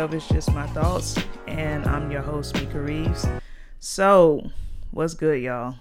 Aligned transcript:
of 0.00 0.14
It's 0.14 0.26
Just 0.28 0.54
My 0.54 0.66
Thoughts, 0.68 1.14
and 1.46 1.84
I'm 1.84 2.10
your 2.10 2.22
host, 2.22 2.54
Mika 2.54 2.80
Reeves. 2.80 3.26
So, 3.80 4.50
what's 4.92 5.12
good, 5.12 5.42
y'all? 5.42 5.74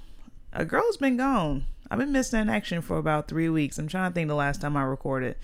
A 0.52 0.66
girl's 0.66 0.98
been 0.98 1.16
gone. 1.16 1.64
I've 1.90 2.00
been 2.00 2.12
missing 2.12 2.42
in 2.42 2.50
action 2.50 2.82
for 2.82 2.98
about 2.98 3.30
three 3.30 3.48
weeks. 3.48 3.78
I'm 3.80 3.88
trying 3.88 4.12
to 4.12 4.14
think 4.14 4.28
the 4.28 4.36
last 4.36 4.60
time 4.60 4.76
I 4.76 4.82
recorded. 4.82 5.38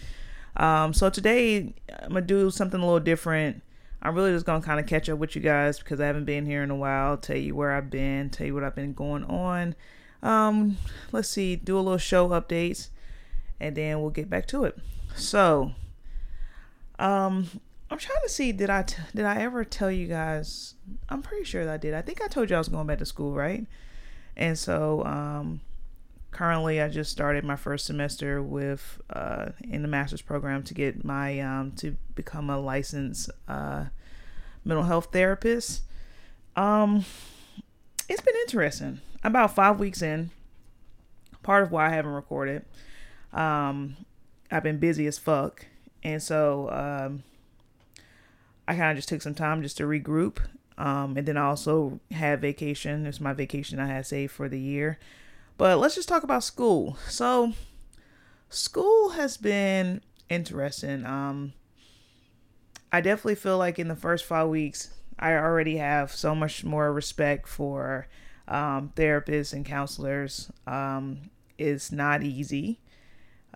Um, 0.57 0.93
so 0.93 1.09
today 1.09 1.73
I'm 2.01 2.09
gonna 2.09 2.21
do 2.21 2.51
something 2.51 2.81
a 2.81 2.83
little 2.83 2.99
different. 2.99 3.63
I'm 4.01 4.13
really 4.13 4.33
just 4.33 4.45
gonna 4.45 4.61
kind 4.61 4.81
of 4.81 4.87
catch 4.87 5.07
up 5.07 5.19
with 5.19 5.37
you 5.37 5.41
guys 5.41 5.79
because 5.79 6.01
I 6.01 6.07
haven't 6.07 6.25
been 6.25 6.45
here 6.45 6.61
in 6.61 6.69
a 6.69 6.75
while. 6.75 7.15
Tell 7.15 7.37
you 7.37 7.55
where 7.55 7.71
I've 7.71 7.89
been, 7.89 8.29
tell 8.29 8.45
you 8.45 8.53
what 8.53 8.65
I've 8.65 8.75
been 8.75 8.93
going 8.93 9.23
on. 9.23 9.75
Um, 10.21 10.75
let's 11.13 11.29
see, 11.29 11.55
do 11.55 11.77
a 11.77 11.79
little 11.79 11.97
show 11.97 12.27
updates, 12.27 12.89
and 13.57 13.73
then 13.77 14.01
we'll 14.01 14.09
get 14.09 14.29
back 14.29 14.47
to 14.47 14.65
it. 14.65 14.77
So, 15.15 15.71
um, 16.99 17.47
I'm 17.89 17.97
trying 17.99 18.21
to 18.23 18.29
see 18.29 18.51
did 18.51 18.69
I 18.69 18.83
t- 18.83 19.01
did 19.13 19.25
I 19.25 19.41
ever 19.41 19.63
tell 19.63 19.91
you 19.91 20.07
guys? 20.07 20.73
I'm 21.09 21.21
pretty 21.21 21.43
sure 21.43 21.69
I 21.69 21.77
did. 21.77 21.93
I 21.93 22.01
think 22.01 22.21
I 22.21 22.27
told 22.27 22.49
you 22.49 22.55
I 22.55 22.59
was 22.59 22.67
going 22.67 22.87
back 22.87 22.99
to 22.99 23.05
school, 23.05 23.33
right? 23.33 23.65
And 24.35 24.57
so, 24.57 25.03
um, 25.05 25.61
currently 26.31 26.81
I 26.81 26.89
just 26.89 27.11
started 27.11 27.45
my 27.45 27.55
first 27.55 27.85
semester 27.85 28.41
with 28.41 28.99
uh, 29.09 29.51
in 29.63 29.83
the 29.83 29.87
master's 29.87 30.21
program 30.21 30.63
to 30.63 30.73
get 30.73 31.05
my 31.05 31.39
um, 31.39 31.71
to 31.77 31.95
become 32.15 32.49
a 32.49 32.59
licensed 32.59 33.29
uh, 33.47 33.85
mental 34.65 34.83
health 34.83 35.09
therapist. 35.13 35.83
Um, 36.55 37.05
it's 38.09 38.21
been 38.21 38.35
interesting. 38.41 38.99
About 39.23 39.55
five 39.55 39.79
weeks 39.79 40.01
in, 40.01 40.31
part 41.41 41.63
of 41.63 41.71
why 41.71 41.87
I 41.87 41.89
haven't 41.89 42.11
recorded. 42.11 42.65
Um, 43.31 43.95
I've 44.51 44.63
been 44.63 44.77
busy 44.77 45.07
as 45.07 45.17
fuck, 45.17 45.65
and 46.03 46.21
so 46.21 46.69
um, 46.69 47.23
I 48.67 48.75
kind 48.75 48.91
of 48.91 48.97
just 48.97 49.09
took 49.09 49.21
some 49.21 49.35
time 49.35 49.61
just 49.61 49.77
to 49.77 49.83
regroup. 49.83 50.37
Um, 50.77 51.15
and 51.17 51.27
then 51.27 51.37
I 51.37 51.45
also 51.45 51.99
had 52.11 52.41
vacation. 52.41 53.05
It's 53.05 53.21
my 53.21 53.33
vacation 53.33 53.79
I 53.79 53.87
had 53.87 54.05
saved 54.05 54.33
for 54.33 54.49
the 54.49 54.59
year. 54.59 54.99
But 55.57 55.77
let's 55.77 55.95
just 55.95 56.09
talk 56.09 56.23
about 56.23 56.43
school. 56.43 56.97
So, 57.07 57.53
school 58.49 59.09
has 59.09 59.37
been 59.37 60.01
interesting. 60.29 61.05
Um, 61.05 61.53
I 62.91 63.01
definitely 63.01 63.35
feel 63.35 63.57
like 63.57 63.79
in 63.79 63.87
the 63.87 63.95
first 63.95 64.25
five 64.25 64.49
weeks, 64.49 64.89
I 65.17 65.33
already 65.33 65.77
have 65.77 66.11
so 66.11 66.35
much 66.35 66.63
more 66.63 66.91
respect 66.91 67.47
for 67.47 68.07
um, 68.47 68.91
therapists 68.95 69.53
and 69.53 69.65
counselors. 69.65 70.51
Um, 70.67 71.29
it's 71.57 71.91
not 71.91 72.21
easy, 72.21 72.79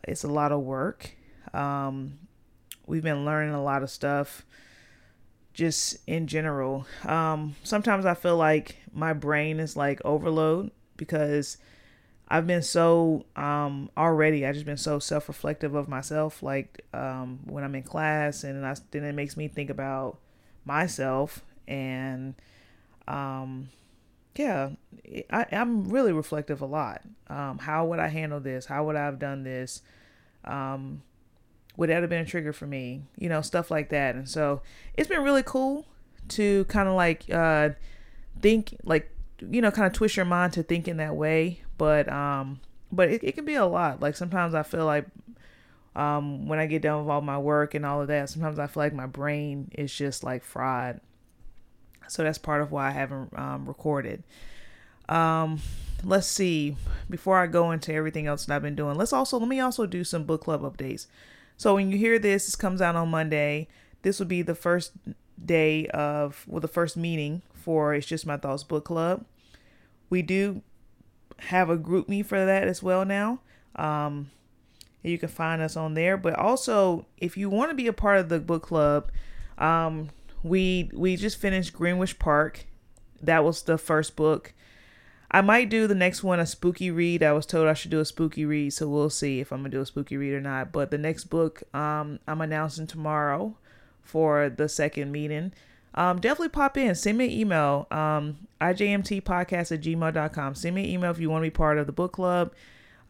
it's 0.07 0.23
a 0.23 0.30
lot 0.30 0.52
of 0.52 0.61
work. 0.61 1.11
Um, 1.53 2.19
we've 2.85 3.03
been 3.03 3.25
learning 3.25 3.53
a 3.53 3.63
lot 3.63 3.83
of 3.83 3.89
stuff 3.89 4.45
just 5.59 5.97
in 6.07 6.25
general. 6.25 6.88
Um, 7.03 7.53
sometimes 7.63 8.05
I 8.05 8.13
feel 8.13 8.38
like 8.38 8.77
my 8.93 9.11
brain 9.11 9.59
is 9.59 9.75
like 9.75 9.99
overload 10.05 10.71
because 10.95 11.57
I've 12.29 12.47
been 12.47 12.61
so 12.61 13.25
um 13.35 13.89
already 13.97 14.45
I 14.45 14.53
just 14.53 14.65
been 14.65 14.77
so 14.77 14.99
self-reflective 14.99 15.75
of 15.75 15.89
myself 15.89 16.41
like 16.41 16.85
um 16.93 17.39
when 17.43 17.65
I'm 17.65 17.75
in 17.75 17.83
class 17.83 18.45
and 18.45 18.65
I, 18.65 18.75
then 18.91 19.03
it 19.03 19.13
makes 19.13 19.35
me 19.35 19.49
think 19.49 19.69
about 19.69 20.17
myself 20.63 21.43
and 21.67 22.35
um 23.07 23.69
yeah 24.37 24.69
I, 25.30 25.45
I'm 25.52 25.89
really 25.89 26.13
reflective 26.13 26.61
a 26.61 26.65
lot 26.65 27.02
um 27.27 27.57
how 27.57 27.85
would 27.87 27.99
I 27.99 28.07
handle 28.07 28.39
this 28.39 28.65
how 28.65 28.85
would 28.85 28.95
I 28.95 29.03
have 29.03 29.19
done 29.19 29.43
this 29.43 29.81
um 30.45 31.02
would 31.79 31.89
that 31.89 32.01
have 32.01 32.09
been 32.09 32.21
a 32.21 32.25
trigger 32.25 32.51
for 32.51 32.67
me? 32.67 33.03
You 33.17 33.29
know 33.29 33.39
stuff 33.39 33.71
like 33.71 33.87
that. 33.89 34.15
And 34.15 34.27
so 34.27 34.61
it's 34.95 35.07
been 35.07 35.23
really 35.23 35.43
cool 35.43 35.85
to 36.29 36.65
kind 36.65 36.89
of 36.89 36.95
like 36.95 37.23
uh 37.31 37.69
think 38.41 38.75
like 38.83 39.09
you 39.39 39.61
know 39.61 39.71
kind 39.71 39.87
of 39.87 39.93
twist 39.93 40.17
your 40.17 40.25
mind 40.25 40.51
to 40.53 40.63
thinking 40.63 40.97
that 40.97 41.15
way. 41.15 41.61
But 41.77 42.11
um 42.11 42.59
but 42.91 43.09
it, 43.09 43.23
it 43.23 43.31
can 43.31 43.45
be 43.45 43.55
a 43.55 43.65
lot. 43.65 44.01
Like 44.01 44.17
sometimes 44.17 44.53
i 44.53 44.61
feel 44.61 44.85
like 44.85 45.05
um 45.95 46.49
when 46.49 46.59
i 46.59 46.65
get 46.65 46.81
done 46.81 46.99
with 46.99 47.09
all 47.09 47.21
my 47.21 47.37
work 47.37 47.73
and 47.73 47.85
all 47.85 48.01
of 48.01 48.09
that 48.09 48.29
sometimes 48.29 48.59
i 48.59 48.67
feel 48.67 48.83
like 48.83 48.93
my 48.93 49.07
brain 49.07 49.71
is 49.73 49.93
just 49.93 50.21
like 50.21 50.43
fried. 50.43 50.99
So 52.09 52.23
that's 52.23 52.37
part 52.37 52.61
of 52.61 52.73
why 52.73 52.89
i 52.89 52.91
haven't 52.91 53.31
um, 53.39 53.65
recorded. 53.65 54.23
Um 55.07 55.61
let's 56.03 56.27
see. 56.27 56.75
Before 57.09 57.37
i 57.37 57.47
go 57.47 57.71
into 57.71 57.93
everything 57.93 58.27
else 58.27 58.45
that 58.45 58.53
i've 58.53 58.61
been 58.61 58.75
doing 58.75 58.97
let's 58.97 59.13
also 59.13 59.39
let 59.39 59.47
me 59.47 59.61
also 59.61 59.85
do 59.85 60.03
some 60.03 60.25
book 60.25 60.43
club 60.43 60.61
updates 60.61 61.07
so 61.59 61.75
when 61.75 61.92
you 61.92 61.97
hear 61.99 62.17
this 62.17 62.47
this 62.47 62.55
comes 62.55 62.81
out 62.81 62.95
on 62.95 63.08
monday 63.08 63.67
this 64.02 64.17
will 64.17 64.25
be 64.25 64.42
the 64.42 64.55
first 64.55 64.93
day 65.45 65.86
of 65.89 66.43
well 66.47 66.59
the 66.59 66.67
first 66.67 66.97
meeting 66.97 67.43
for 67.53 67.93
it's 67.93 68.08
just 68.08 68.25
my 68.25 68.37
thoughts 68.37 68.64
book 68.64 68.86
club 68.86 69.23
we 70.09 70.23
do 70.23 70.64
have 71.39 71.70
a 71.70 71.77
GroupMe 71.77 72.25
for 72.25 72.45
that 72.45 72.67
as 72.67 72.83
well 72.83 73.05
now. 73.05 73.39
Um, 73.75 74.31
you 75.03 75.17
can 75.17 75.30
find 75.30 75.61
us 75.61 75.77
on 75.77 75.93
there. 75.93 76.17
But 76.17 76.36
also, 76.36 77.05
if 77.17 77.37
you 77.37 77.49
want 77.49 77.71
to 77.71 77.76
be 77.76 77.87
a 77.87 77.93
part 77.93 78.17
of 78.20 78.30
the 78.30 78.39
book 78.39 78.64
club, 78.64 79.11
um, 79.58 80.09
we 80.43 80.89
we 80.93 81.15
just 81.15 81.37
finished 81.37 81.73
Greenwich 81.73 82.20
Park. 82.20 82.65
That 83.21 83.43
was 83.43 83.64
the 83.64 83.77
first 83.77 84.15
book. 84.15 84.53
I 85.31 85.41
might 85.41 85.69
do 85.69 85.85
the 85.85 85.95
next 85.95 86.23
one 86.23 86.39
a 86.39 86.45
spooky 86.45 86.89
read. 86.89 87.21
I 87.21 87.33
was 87.33 87.45
told 87.45 87.67
I 87.67 87.73
should 87.73 87.91
do 87.91 87.99
a 87.99 88.05
spooky 88.05 88.45
read, 88.45 88.73
so 88.73 88.87
we'll 88.87 89.09
see 89.09 89.39
if 89.39 89.51
I'm 89.51 89.59
gonna 89.59 89.69
do 89.69 89.81
a 89.81 89.85
spooky 89.85 90.17
read 90.17 90.33
or 90.33 90.41
not. 90.41 90.71
But 90.71 90.91
the 90.91 90.97
next 90.97 91.25
book, 91.25 91.63
um, 91.73 92.19
I'm 92.27 92.41
announcing 92.41 92.87
tomorrow 92.87 93.55
for 94.01 94.49
the 94.49 94.67
second 94.67 95.11
meeting 95.11 95.53
um, 95.95 96.19
definitely 96.19 96.49
pop 96.49 96.77
in. 96.77 96.95
Send 96.95 97.17
me 97.17 97.25
an 97.25 97.31
email. 97.31 97.87
Um, 97.91 98.37
IJMTpodcast 98.61 99.71
at 99.71 99.81
gmail.com. 99.81 100.55
Send 100.55 100.75
me 100.75 100.83
an 100.83 100.89
email 100.89 101.11
if 101.11 101.19
you 101.19 101.29
want 101.29 101.43
to 101.43 101.47
be 101.47 101.55
part 101.55 101.77
of 101.77 101.87
the 101.87 101.91
book 101.91 102.13
club. 102.13 102.53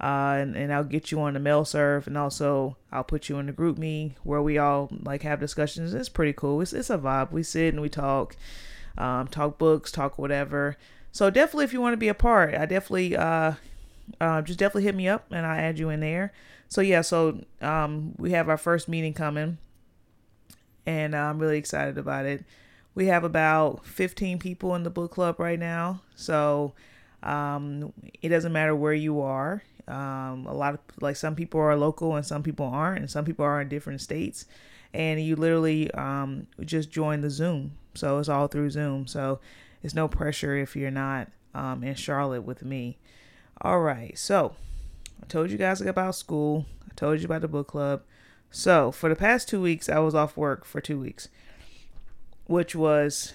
Uh, 0.01 0.37
and, 0.39 0.55
and 0.55 0.73
I'll 0.73 0.85
get 0.85 1.11
you 1.11 1.19
on 1.19 1.33
the 1.33 1.41
mail 1.41 1.65
serve 1.65 2.07
and 2.07 2.17
also 2.17 2.77
I'll 2.89 3.03
put 3.03 3.27
you 3.27 3.37
in 3.37 3.47
the 3.47 3.51
GroupMe 3.51 4.13
where 4.23 4.41
we 4.41 4.57
all 4.57 4.89
like 5.03 5.23
have 5.23 5.41
discussions. 5.41 5.93
It's 5.93 6.07
pretty 6.07 6.31
cool. 6.31 6.61
It's, 6.61 6.71
it's 6.71 6.89
a 6.89 6.97
vibe. 6.97 7.33
We 7.33 7.43
sit 7.43 7.73
and 7.73 7.81
we 7.81 7.89
talk, 7.89 8.37
um, 8.97 9.27
talk 9.27 9.57
books, 9.57 9.91
talk 9.91 10.17
whatever. 10.17 10.77
So 11.11 11.29
definitely 11.29 11.65
if 11.65 11.73
you 11.73 11.81
want 11.81 11.93
to 11.93 11.97
be 11.97 12.07
a 12.07 12.13
part, 12.13 12.53
I 12.53 12.65
definitely, 12.65 13.15
uh, 13.15 13.53
uh, 14.19 14.41
just 14.41 14.59
definitely 14.59 14.83
hit 14.83 14.95
me 14.95 15.07
up 15.07 15.25
and 15.31 15.45
I'll 15.45 15.59
add 15.59 15.79
you 15.79 15.89
in 15.89 15.99
there. 15.99 16.33
So 16.67 16.81
yeah, 16.81 17.01
so, 17.01 17.43
um, 17.61 18.13
we 18.17 18.31
have 18.31 18.47
our 18.47 18.57
first 18.57 18.87
meeting 18.87 19.13
coming 19.13 19.57
and 20.85 21.15
I'm 21.15 21.39
really 21.39 21.57
excited 21.57 21.97
about 21.97 22.25
it 22.25 22.43
we 22.95 23.07
have 23.07 23.23
about 23.23 23.85
15 23.85 24.39
people 24.39 24.75
in 24.75 24.83
the 24.83 24.89
book 24.89 25.11
club 25.11 25.39
right 25.39 25.57
now. 25.57 26.01
So 26.15 26.73
um, 27.23 27.93
it 28.21 28.27
doesn't 28.27 28.51
matter 28.51 28.75
where 28.75 28.93
you 28.93 29.21
are. 29.21 29.63
Um, 29.87 30.45
a 30.45 30.53
lot 30.53 30.73
of 30.73 30.79
like 30.99 31.15
some 31.15 31.33
people 31.33 31.61
are 31.61 31.77
local 31.77 32.15
and 32.15 32.25
some 32.25 32.43
people 32.43 32.65
aren't, 32.65 32.99
and 32.99 33.09
some 33.09 33.23
people 33.25 33.45
are 33.45 33.61
in 33.61 33.69
different 33.69 34.01
states. 34.01 34.45
And 34.93 35.21
you 35.21 35.37
literally 35.37 35.89
um, 35.91 36.47
just 36.65 36.91
join 36.91 37.21
the 37.21 37.29
Zoom. 37.29 37.71
So 37.93 38.19
it's 38.19 38.27
all 38.27 38.47
through 38.47 38.71
Zoom. 38.71 39.07
So 39.07 39.39
it's 39.83 39.93
no 39.93 40.07
pressure 40.07 40.55
if 40.57 40.75
you're 40.75 40.91
not 40.91 41.29
um, 41.53 41.83
in 41.83 41.95
Charlotte 41.95 42.41
with 42.41 42.63
me. 42.63 42.97
All 43.61 43.79
right. 43.81 44.17
So 44.17 44.55
I 45.21 45.25
told 45.25 45.51
you 45.51 45.57
guys 45.57 45.81
about 45.81 46.15
school. 46.15 46.65
I 46.85 46.93
told 46.95 47.19
you 47.19 47.25
about 47.25 47.41
the 47.41 47.47
book 47.47 47.67
club. 47.67 48.01
So 48.51 48.91
for 48.91 49.09
the 49.09 49.15
past 49.15 49.47
two 49.47 49.61
weeks, 49.61 49.89
I 49.89 49.99
was 49.99 50.15
off 50.15 50.35
work 50.35 50.65
for 50.65 50.81
two 50.81 50.99
weeks 50.99 51.29
which 52.49 52.75
was 52.75 53.33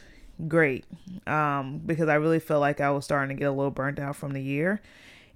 great 0.48 0.84
um, 1.28 1.80
because 1.86 2.08
I 2.08 2.14
really 2.16 2.40
felt 2.40 2.60
like 2.60 2.80
I 2.80 2.90
was 2.90 3.04
starting 3.04 3.36
to 3.36 3.38
get 3.38 3.44
a 3.44 3.52
little 3.52 3.70
burnt 3.70 4.00
out 4.00 4.16
from 4.16 4.32
the 4.32 4.42
year. 4.42 4.82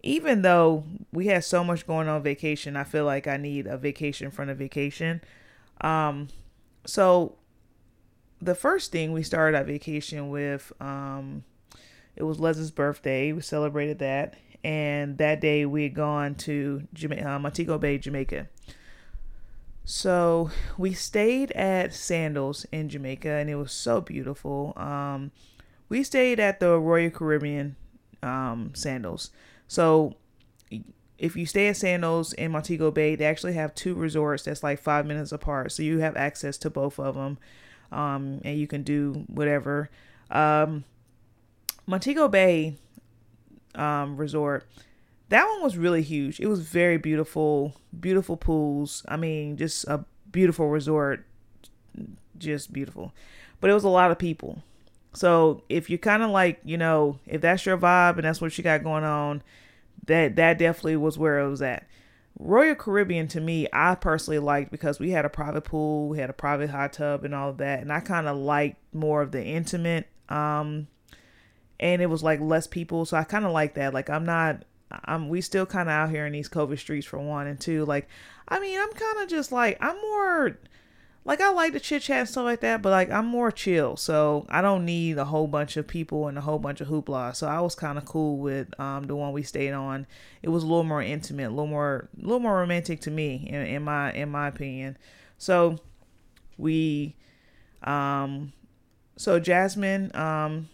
Even 0.02 0.42
though 0.42 0.82
we 1.12 1.26
had 1.26 1.44
so 1.44 1.62
much 1.62 1.86
going 1.86 2.08
on 2.08 2.20
vacation, 2.24 2.76
I 2.76 2.82
feel 2.82 3.04
like 3.04 3.28
I 3.28 3.36
need 3.36 3.68
a 3.68 3.78
vacation 3.78 4.32
from 4.32 4.48
a 4.48 4.54
vacation. 4.54 5.20
Um, 5.80 6.26
so 6.86 7.36
the 8.40 8.54
first 8.54 8.92
thing 8.92 9.12
we 9.12 9.22
started 9.22 9.56
our 9.56 9.64
vacation 9.64 10.30
with, 10.30 10.72
um, 10.80 11.44
it 12.16 12.22
was 12.22 12.40
Leslie's 12.40 12.70
birthday. 12.70 13.32
We 13.32 13.40
celebrated 13.42 13.98
that, 14.00 14.34
and 14.64 15.18
that 15.18 15.40
day 15.40 15.66
we 15.66 15.84
had 15.84 15.94
gone 15.94 16.34
to 16.36 16.82
Jama- 16.92 17.22
uh, 17.22 17.38
Montego 17.38 17.78
Bay, 17.78 17.98
Jamaica. 17.98 18.48
So 19.84 20.50
we 20.76 20.92
stayed 20.92 21.50
at 21.52 21.94
Sandals 21.94 22.66
in 22.70 22.88
Jamaica, 22.88 23.30
and 23.30 23.48
it 23.48 23.54
was 23.54 23.72
so 23.72 24.00
beautiful. 24.00 24.74
Um, 24.76 25.30
we 25.88 26.02
stayed 26.02 26.38
at 26.38 26.60
the 26.60 26.78
Royal 26.78 27.10
Caribbean 27.10 27.76
um, 28.22 28.72
Sandals. 28.74 29.30
So 29.66 30.16
if 31.18 31.36
you 31.36 31.46
stay 31.46 31.68
at 31.68 31.76
Sandals 31.76 32.32
in 32.34 32.52
Montego 32.52 32.90
Bay, 32.90 33.14
they 33.16 33.24
actually 33.24 33.54
have 33.54 33.74
two 33.74 33.94
resorts 33.94 34.44
that's 34.44 34.62
like 34.62 34.78
five 34.78 35.06
minutes 35.06 35.32
apart. 35.32 35.72
So 35.72 35.82
you 35.82 35.98
have 35.98 36.16
access 36.16 36.56
to 36.58 36.70
both 36.70 36.98
of 36.98 37.14
them, 37.14 37.38
um, 37.92 38.40
and 38.44 38.58
you 38.58 38.66
can 38.66 38.82
do 38.82 39.24
whatever. 39.28 39.90
Um, 40.30 40.84
Montego 41.86 42.28
Bay 42.28 42.76
um, 43.74 44.16
Resort 44.16 44.66
that 45.28 45.46
one 45.46 45.62
was 45.62 45.76
really 45.76 46.02
huge. 46.02 46.40
It 46.40 46.46
was 46.46 46.60
very 46.60 46.96
beautiful, 46.96 47.74
beautiful 47.98 48.36
pools. 48.36 49.04
I 49.08 49.16
mean, 49.16 49.56
just 49.56 49.84
a 49.84 50.04
beautiful 50.32 50.68
resort. 50.68 51.24
just 52.38 52.72
beautiful. 52.72 53.12
But 53.60 53.70
it 53.70 53.74
was 53.74 53.84
a 53.84 53.88
lot 53.88 54.10
of 54.10 54.18
people. 54.18 54.62
So 55.12 55.62
if 55.68 55.90
you 55.90 55.98
kind 55.98 56.22
of 56.22 56.30
like, 56.30 56.60
you 56.64 56.78
know, 56.78 57.18
if 57.26 57.40
that's 57.40 57.66
your 57.66 57.76
vibe 57.76 58.16
and 58.16 58.24
that's 58.24 58.40
what 58.40 58.56
you 58.56 58.64
got 58.64 58.84
going 58.84 59.04
on, 59.04 59.42
that 60.06 60.36
that 60.36 60.58
definitely 60.58 60.96
was 60.96 61.18
where 61.18 61.40
it 61.40 61.48
was 61.48 61.60
at. 61.60 61.86
Royal 62.38 62.76
Caribbean 62.76 63.26
to 63.28 63.40
me, 63.40 63.66
I 63.72 63.96
personally 63.96 64.38
liked 64.38 64.70
because 64.70 65.00
we 65.00 65.10
had 65.10 65.24
a 65.24 65.28
private 65.28 65.62
pool, 65.62 66.08
we 66.08 66.18
had 66.18 66.30
a 66.30 66.34
private 66.34 66.70
hot 66.70 66.92
tub 66.92 67.24
and 67.24 67.34
all 67.34 67.50
of 67.50 67.58
that, 67.58 67.80
and 67.80 67.92
I 67.92 68.00
kind 68.00 68.28
of 68.28 68.36
liked 68.36 68.78
more 68.94 69.22
of 69.22 69.32
the 69.32 69.44
intimate 69.44 70.06
um 70.28 70.86
and 71.80 72.02
it 72.02 72.06
was 72.06 72.22
like 72.22 72.40
less 72.40 72.66
people, 72.66 73.04
so 73.06 73.16
I 73.16 73.24
kind 73.24 73.44
of 73.44 73.52
like 73.52 73.74
that. 73.74 73.94
Like 73.94 74.10
I'm 74.10 74.24
not 74.24 74.64
I'm 75.04 75.28
we 75.28 75.40
still 75.40 75.66
kind 75.66 75.88
of 75.88 75.92
out 75.92 76.10
here 76.10 76.26
in 76.26 76.32
these 76.32 76.48
COVID 76.48 76.78
streets 76.78 77.06
for 77.06 77.18
one 77.18 77.46
and 77.46 77.60
two. 77.60 77.84
Like 77.84 78.08
I 78.48 78.60
mean, 78.60 78.80
I'm 78.80 78.92
kind 78.92 79.18
of 79.22 79.28
just 79.28 79.52
like 79.52 79.76
I'm 79.80 80.00
more 80.00 80.58
like 81.28 81.42
I 81.42 81.52
like 81.52 81.74
to 81.74 81.80
chit 81.80 82.00
chat 82.00 82.20
and 82.20 82.28
stuff 82.28 82.44
like 82.44 82.60
that, 82.60 82.80
but 82.80 82.88
like 82.88 83.10
I'm 83.10 83.26
more 83.26 83.50
chill, 83.52 83.98
so 83.98 84.46
I 84.48 84.62
don't 84.62 84.86
need 84.86 85.18
a 85.18 85.26
whole 85.26 85.46
bunch 85.46 85.76
of 85.76 85.86
people 85.86 86.26
and 86.26 86.38
a 86.38 86.40
whole 86.40 86.58
bunch 86.58 86.80
of 86.80 86.88
hoopla. 86.88 87.36
So 87.36 87.46
I 87.46 87.60
was 87.60 87.74
kind 87.74 87.98
of 87.98 88.06
cool 88.06 88.38
with 88.38 88.68
um, 88.80 89.06
the 89.06 89.14
one 89.14 89.32
we 89.34 89.42
stayed 89.42 89.72
on. 89.72 90.06
It 90.42 90.48
was 90.48 90.62
a 90.62 90.66
little 90.66 90.84
more 90.84 91.02
intimate, 91.02 91.48
a 91.48 91.50
little 91.50 91.66
more, 91.66 92.08
a 92.16 92.22
little 92.22 92.40
more 92.40 92.56
romantic 92.56 93.02
to 93.02 93.10
me, 93.10 93.46
in, 93.46 93.60
in 93.66 93.82
my 93.82 94.10
in 94.14 94.30
my 94.30 94.48
opinion. 94.48 94.96
So 95.36 95.76
we, 96.56 97.14
um, 97.82 98.54
so 99.16 99.38
Jasmine, 99.38 100.16
um, 100.16 100.70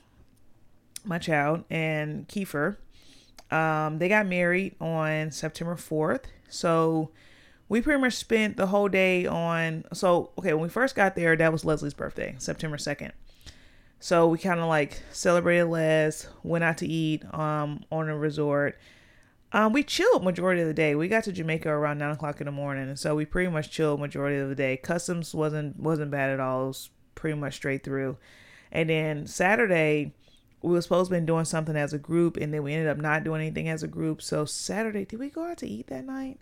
my 1.05 1.19
child, 1.19 1.65
and 1.69 2.29
Kiefer, 2.29 2.77
um, 3.51 3.99
they 3.99 4.09
got 4.09 4.29
married 4.29 4.77
on 4.81 5.33
September 5.33 5.75
fourth. 5.75 6.29
So 6.49 7.11
we 7.75 7.83
pretty 7.83 8.01
much 8.01 8.15
spent 8.15 8.57
the 8.57 8.69
whole 8.69 8.89
day 8.89 9.27
on 9.27 9.85
so 9.93 10.31
okay 10.39 10.55
when 10.55 10.63
we 10.63 10.69
first 10.69 10.95
got 10.95 11.17
there 11.17 11.35
that 11.35 11.51
was 11.51 11.65
leslie's 11.65 11.93
birthday 11.93 12.35
september 12.39 12.77
2nd 12.77 13.11
so 14.05 14.29
we 14.29 14.37
kind 14.37 14.61
of 14.61 14.67
like 14.67 15.01
celebrated 15.13 15.65
les 15.65 16.29
went 16.43 16.63
out 16.63 16.77
to 16.77 16.87
eat 16.87 17.25
um 17.33 17.83
on 17.91 18.11
a 18.11 18.19
resort. 18.19 18.79
Um 19.51 19.73
we 19.73 19.83
chilled 19.83 20.23
majority 20.23 20.61
of 20.61 20.67
the 20.67 20.75
day. 20.75 20.95
We 20.95 21.09
got 21.09 21.25
to 21.25 21.33
jamaica 21.33 21.71
around 21.71 21.97
9 21.97 22.11
o'clock 22.11 22.39
in 22.39 22.45
the 22.45 22.53
morning 22.53 22.87
and 22.87 22.99
so 22.99 23.15
we 23.15 23.25
pretty 23.25 23.51
much 23.51 23.71
chilled 23.71 24.01
majority 24.01 24.37
of 24.37 24.51
the 24.51 24.55
day. 24.55 24.77
Customs 24.77 25.35
wasn't 25.35 25.81
wasn't 25.81 26.11
bad 26.11 26.29
at 26.29 26.39
all. 26.39 26.65
It 26.65 26.67
was 26.67 26.91
pretty 27.15 27.39
much 27.39 27.55
straight 27.55 27.83
through. 27.83 28.19
And 28.71 28.91
then 28.91 29.27
saturday 29.27 30.13
we 30.61 30.73
were 30.73 30.83
supposed 30.83 31.11
to 31.11 31.19
be 31.19 31.25
doing 31.25 31.47
something 31.47 31.75
as 31.75 31.95
a 31.95 31.99
group 31.99 32.37
and 32.37 32.53
then 32.53 32.63
we 32.63 32.75
ended 32.75 32.89
up 32.89 32.99
not 32.99 33.25
doing 33.25 33.41
anything 33.41 33.71
as 33.71 33.83
a 33.83 33.89
group. 33.89 34.21
So 34.21 34.45
saturday 34.45 35.07
did 35.07 35.19
we 35.19 35.31
go 35.31 35.45
out 35.45 35.57
to 35.59 35.67
eat 35.67 35.87
that 35.87 36.05
night 36.05 36.41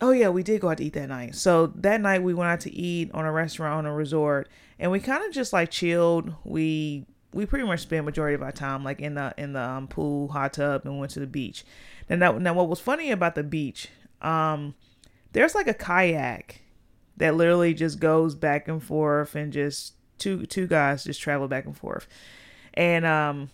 Oh 0.00 0.12
yeah, 0.12 0.30
we 0.30 0.42
did 0.42 0.60
go 0.60 0.70
out 0.70 0.78
to 0.78 0.84
eat 0.84 0.94
that 0.94 1.08
night. 1.08 1.34
So 1.34 1.68
that 1.68 2.00
night 2.00 2.22
we 2.22 2.32
went 2.32 2.50
out 2.50 2.60
to 2.60 2.72
eat 2.72 3.10
on 3.12 3.26
a 3.26 3.32
restaurant 3.32 3.74
on 3.74 3.86
a 3.86 3.92
resort, 3.92 4.48
and 4.78 4.90
we 4.90 4.98
kind 5.00 5.24
of 5.24 5.32
just 5.32 5.52
like 5.52 5.70
chilled. 5.70 6.32
We 6.44 7.06
we 7.32 7.46
pretty 7.46 7.66
much 7.66 7.80
spent 7.80 8.04
majority 8.04 8.34
of 8.34 8.42
our 8.42 8.52
time 8.52 8.82
like 8.82 9.00
in 9.00 9.14
the 9.14 9.34
in 9.36 9.52
the 9.52 9.62
um, 9.62 9.88
pool, 9.88 10.28
hot 10.28 10.54
tub, 10.54 10.82
and 10.84 10.98
went 10.98 11.12
to 11.12 11.20
the 11.20 11.26
beach. 11.26 11.64
And 12.08 12.18
now, 12.20 12.32
now 12.32 12.54
what 12.54 12.68
was 12.68 12.80
funny 12.80 13.10
about 13.10 13.34
the 13.34 13.44
beach? 13.44 13.88
Um, 14.20 14.74
there's 15.32 15.54
like 15.54 15.68
a 15.68 15.74
kayak 15.74 16.62
that 17.18 17.36
literally 17.36 17.74
just 17.74 18.00
goes 18.00 18.34
back 18.34 18.68
and 18.68 18.82
forth, 18.82 19.34
and 19.34 19.52
just 19.52 19.94
two 20.18 20.46
two 20.46 20.66
guys 20.66 21.04
just 21.04 21.20
travel 21.20 21.46
back 21.46 21.66
and 21.66 21.76
forth, 21.76 22.08
and 22.72 23.04
um, 23.04 23.50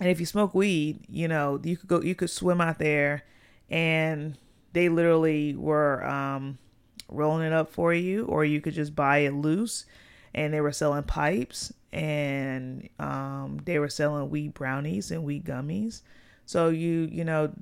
and 0.00 0.08
if 0.08 0.18
you 0.18 0.26
smoke 0.26 0.52
weed, 0.52 1.04
you 1.08 1.28
know 1.28 1.60
you 1.62 1.76
could 1.76 1.88
go 1.88 2.02
you 2.02 2.16
could 2.16 2.30
swim 2.30 2.60
out 2.60 2.78
there 2.78 3.22
and 3.70 4.36
they 4.72 4.88
literally 4.88 5.54
were 5.54 6.04
um, 6.04 6.58
rolling 7.08 7.46
it 7.46 7.52
up 7.52 7.70
for 7.72 7.92
you, 7.94 8.24
or 8.26 8.44
you 8.44 8.60
could 8.60 8.74
just 8.74 8.94
buy 8.94 9.18
it 9.18 9.32
loose. 9.32 9.86
And 10.34 10.52
they 10.52 10.60
were 10.60 10.72
selling 10.72 11.02
pipes 11.04 11.72
and 11.92 12.88
um, 12.98 13.60
they 13.64 13.78
were 13.78 13.88
selling 13.88 14.30
weed 14.30 14.54
brownies 14.54 15.10
and 15.10 15.24
weed 15.24 15.44
gummies. 15.44 16.02
So 16.44 16.68
you, 16.68 17.08
you 17.10 17.24
know, 17.24 17.52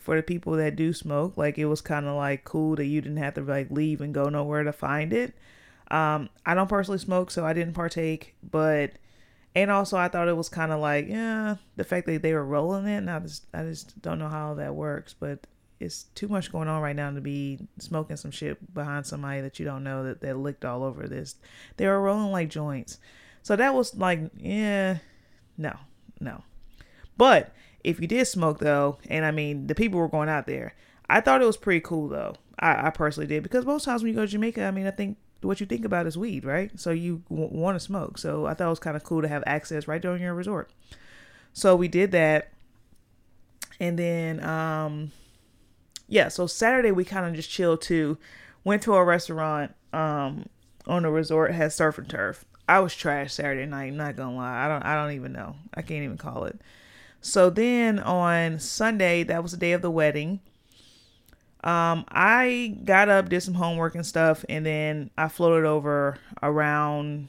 for 0.00 0.16
the 0.16 0.22
people 0.22 0.54
that 0.54 0.76
do 0.76 0.92
smoke, 0.92 1.36
like 1.36 1.58
it 1.58 1.66
was 1.66 1.80
kind 1.80 2.06
of 2.06 2.16
like 2.16 2.44
cool 2.44 2.76
that 2.76 2.86
you 2.86 3.00
didn't 3.00 3.18
have 3.18 3.34
to 3.34 3.42
like 3.42 3.70
leave 3.70 4.00
and 4.00 4.14
go 4.14 4.28
nowhere 4.28 4.62
to 4.62 4.72
find 4.72 5.12
it. 5.12 5.34
Um, 5.90 6.30
I 6.44 6.54
don't 6.54 6.68
personally 6.68 6.98
smoke, 6.98 7.30
so 7.30 7.44
I 7.44 7.52
didn't 7.52 7.74
partake, 7.74 8.34
but 8.42 8.92
and 9.54 9.70
also 9.70 9.96
I 9.96 10.08
thought 10.08 10.28
it 10.28 10.36
was 10.36 10.48
kind 10.48 10.72
of 10.72 10.80
like 10.80 11.08
yeah, 11.08 11.56
the 11.76 11.84
fact 11.84 12.06
that 12.06 12.22
they 12.22 12.32
were 12.32 12.44
rolling 12.44 12.86
it. 12.86 13.02
Now 13.02 13.16
I 13.16 13.20
just 13.20 13.46
I 13.52 13.62
just 13.62 14.00
don't 14.02 14.18
know 14.18 14.28
how 14.28 14.54
that 14.54 14.74
works, 14.74 15.14
but 15.18 15.46
it's 15.78 16.04
too 16.14 16.28
much 16.28 16.50
going 16.50 16.68
on 16.68 16.80
right 16.80 16.96
now 16.96 17.10
to 17.10 17.20
be 17.20 17.58
smoking 17.78 18.16
some 18.16 18.30
shit 18.30 18.72
behind 18.74 19.06
somebody 19.06 19.40
that 19.42 19.58
you 19.58 19.64
don't 19.64 19.84
know 19.84 20.04
that 20.04 20.20
that 20.22 20.38
licked 20.38 20.64
all 20.64 20.82
over 20.82 21.06
this. 21.06 21.36
They 21.76 21.86
were 21.86 22.00
rolling 22.00 22.32
like 22.32 22.48
joints. 22.48 22.98
So 23.42 23.56
that 23.56 23.74
was 23.74 23.94
like, 23.94 24.20
yeah, 24.36 24.98
no, 25.58 25.76
no. 26.20 26.42
But 27.16 27.54
if 27.84 28.00
you 28.00 28.06
did 28.06 28.26
smoke 28.26 28.58
though, 28.58 28.98
and 29.08 29.24
I 29.24 29.30
mean 29.30 29.66
the 29.66 29.74
people 29.74 30.00
were 30.00 30.08
going 30.08 30.28
out 30.28 30.46
there, 30.46 30.74
I 31.08 31.20
thought 31.20 31.42
it 31.42 31.46
was 31.46 31.56
pretty 31.56 31.80
cool 31.80 32.08
though. 32.08 32.36
I, 32.58 32.86
I 32.86 32.90
personally 32.90 33.26
did 33.26 33.42
because 33.42 33.66
most 33.66 33.84
times 33.84 34.02
when 34.02 34.10
you 34.10 34.16
go 34.16 34.24
to 34.24 34.32
Jamaica, 34.32 34.64
I 34.64 34.70
mean 34.70 34.86
I 34.86 34.90
think 34.90 35.18
what 35.42 35.60
you 35.60 35.66
think 35.66 35.84
about 35.84 36.06
is 36.06 36.16
weed, 36.16 36.44
right? 36.44 36.70
So 36.80 36.90
you 36.90 37.22
w- 37.28 37.50
want 37.52 37.76
to 37.76 37.80
smoke. 37.80 38.16
So 38.18 38.46
I 38.46 38.54
thought 38.54 38.66
it 38.66 38.70
was 38.70 38.78
kind 38.78 38.96
of 38.96 39.04
cool 39.04 39.22
to 39.22 39.28
have 39.28 39.44
access 39.46 39.86
right 39.86 40.00
during 40.00 40.22
your 40.22 40.34
resort. 40.34 40.70
So 41.52 41.76
we 41.76 41.88
did 41.88 42.12
that, 42.12 42.52
and 43.78 43.98
then 43.98 44.42
um 44.42 45.12
yeah, 46.08 46.28
so 46.28 46.46
Saturday 46.46 46.90
we 46.90 47.04
kind 47.04 47.26
of 47.26 47.34
just 47.34 47.50
chilled 47.50 47.82
too. 47.82 48.18
Went 48.64 48.82
to 48.82 48.94
a 48.94 49.04
restaurant 49.04 49.74
um 49.92 50.46
on 50.86 51.04
a 51.04 51.10
resort 51.10 51.52
had 51.52 51.72
surf 51.72 51.98
and 51.98 52.08
turf. 52.08 52.44
I 52.68 52.80
was 52.80 52.94
trash 52.94 53.34
Saturday 53.34 53.66
night, 53.66 53.92
not 53.92 54.16
gonna 54.16 54.36
lie. 54.36 54.64
I 54.64 54.68
don't 54.68 54.84
I 54.84 54.94
don't 54.94 55.12
even 55.12 55.32
know. 55.32 55.56
I 55.74 55.82
can't 55.82 56.04
even 56.04 56.18
call 56.18 56.44
it. 56.44 56.60
So 57.20 57.50
then 57.50 57.98
on 57.98 58.60
Sunday, 58.60 59.22
that 59.24 59.42
was 59.42 59.52
the 59.52 59.58
day 59.58 59.72
of 59.72 59.82
the 59.82 59.90
wedding. 59.90 60.40
Um, 61.64 62.04
I 62.08 62.78
got 62.84 63.08
up, 63.08 63.28
did 63.28 63.40
some 63.40 63.54
homework 63.54 63.96
and 63.96 64.06
stuff, 64.06 64.44
and 64.48 64.64
then 64.64 65.10
I 65.18 65.26
floated 65.26 65.66
over 65.66 66.18
around 66.40 67.28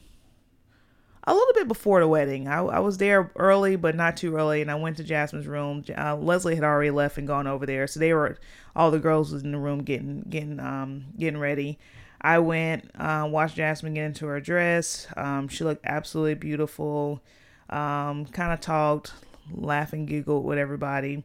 a 1.28 1.34
little 1.34 1.52
bit 1.52 1.68
before 1.68 2.00
the 2.00 2.08
wedding. 2.08 2.48
I, 2.48 2.60
I 2.60 2.78
was 2.78 2.96
there 2.96 3.30
early, 3.36 3.76
but 3.76 3.94
not 3.94 4.16
too 4.16 4.34
early, 4.34 4.62
and 4.62 4.70
I 4.70 4.76
went 4.76 4.96
to 4.96 5.04
Jasmine's 5.04 5.46
room. 5.46 5.84
Uh, 5.96 6.16
Leslie 6.16 6.54
had 6.54 6.64
already 6.64 6.90
left 6.90 7.18
and 7.18 7.26
gone 7.26 7.46
over 7.46 7.66
there, 7.66 7.86
so 7.86 8.00
they 8.00 8.14
were 8.14 8.38
all 8.74 8.90
the 8.90 8.98
girls 8.98 9.30
was 9.30 9.42
in 9.42 9.52
the 9.52 9.58
room 9.58 9.82
getting 9.82 10.22
getting 10.30 10.58
um 10.58 11.04
getting 11.18 11.38
ready. 11.38 11.78
I 12.22 12.38
went 12.38 12.90
uh, 12.98 13.28
watched 13.30 13.56
Jasmine 13.56 13.94
get 13.94 14.04
into 14.04 14.24
her 14.26 14.40
dress. 14.40 15.06
Um, 15.18 15.48
she 15.48 15.64
looked 15.64 15.84
absolutely 15.84 16.34
beautiful. 16.34 17.20
Um, 17.68 18.24
kind 18.24 18.54
of 18.54 18.60
talked, 18.62 19.12
laughed 19.52 19.92
and 19.92 20.08
giggled 20.08 20.46
with 20.46 20.56
everybody, 20.56 21.24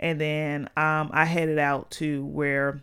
and 0.00 0.20
then 0.20 0.68
um, 0.76 1.10
I 1.12 1.24
headed 1.24 1.60
out 1.60 1.92
to 1.92 2.24
where 2.24 2.80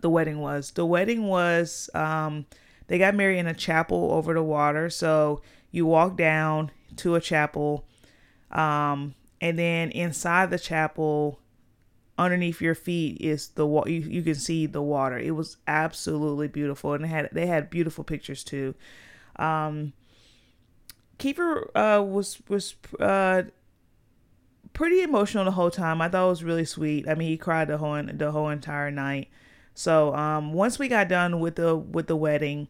the 0.00 0.10
wedding 0.10 0.38
was. 0.38 0.70
The 0.70 0.86
wedding 0.86 1.24
was 1.24 1.90
um, 1.92 2.46
they 2.88 2.98
got 2.98 3.14
married 3.14 3.38
in 3.38 3.46
a 3.46 3.54
chapel 3.54 4.12
over 4.12 4.34
the 4.34 4.42
water, 4.42 4.90
so 4.90 5.42
you 5.70 5.86
walk 5.86 6.16
down 6.16 6.70
to 6.96 7.14
a 7.14 7.20
chapel 7.20 7.84
um, 8.50 9.14
and 9.40 9.58
then 9.58 9.90
inside 9.90 10.50
the 10.50 10.58
chapel 10.58 11.40
underneath 12.18 12.60
your 12.60 12.74
feet 12.74 13.20
is 13.20 13.48
the 13.48 13.66
water 13.66 13.90
you, 13.90 14.00
you 14.00 14.22
can 14.22 14.34
see 14.34 14.66
the 14.66 14.82
water. 14.82 15.18
It 15.18 15.32
was 15.32 15.58
absolutely 15.66 16.48
beautiful 16.48 16.94
and 16.94 17.04
they 17.04 17.08
had 17.08 17.28
they 17.32 17.46
had 17.46 17.68
beautiful 17.70 18.04
pictures 18.04 18.42
too. 18.42 18.74
Um 19.36 19.92
Kiefer 21.18 21.66
uh 21.74 22.02
was 22.02 22.40
was 22.48 22.74
uh 22.98 23.42
pretty 24.72 25.02
emotional 25.02 25.44
the 25.44 25.50
whole 25.50 25.70
time. 25.70 26.00
I 26.00 26.08
thought 26.08 26.26
it 26.26 26.30
was 26.30 26.44
really 26.44 26.64
sweet. 26.64 27.06
I 27.08 27.14
mean 27.14 27.28
he 27.28 27.36
cried 27.36 27.68
the 27.68 27.78
whole 27.78 28.02
the 28.02 28.32
whole 28.32 28.48
entire 28.48 28.90
night 28.90 29.28
so 29.76 30.14
um 30.14 30.52
once 30.52 30.78
we 30.78 30.88
got 30.88 31.08
done 31.08 31.40
with 31.40 31.56
the 31.56 31.76
with 31.76 32.06
the 32.06 32.16
wedding 32.16 32.68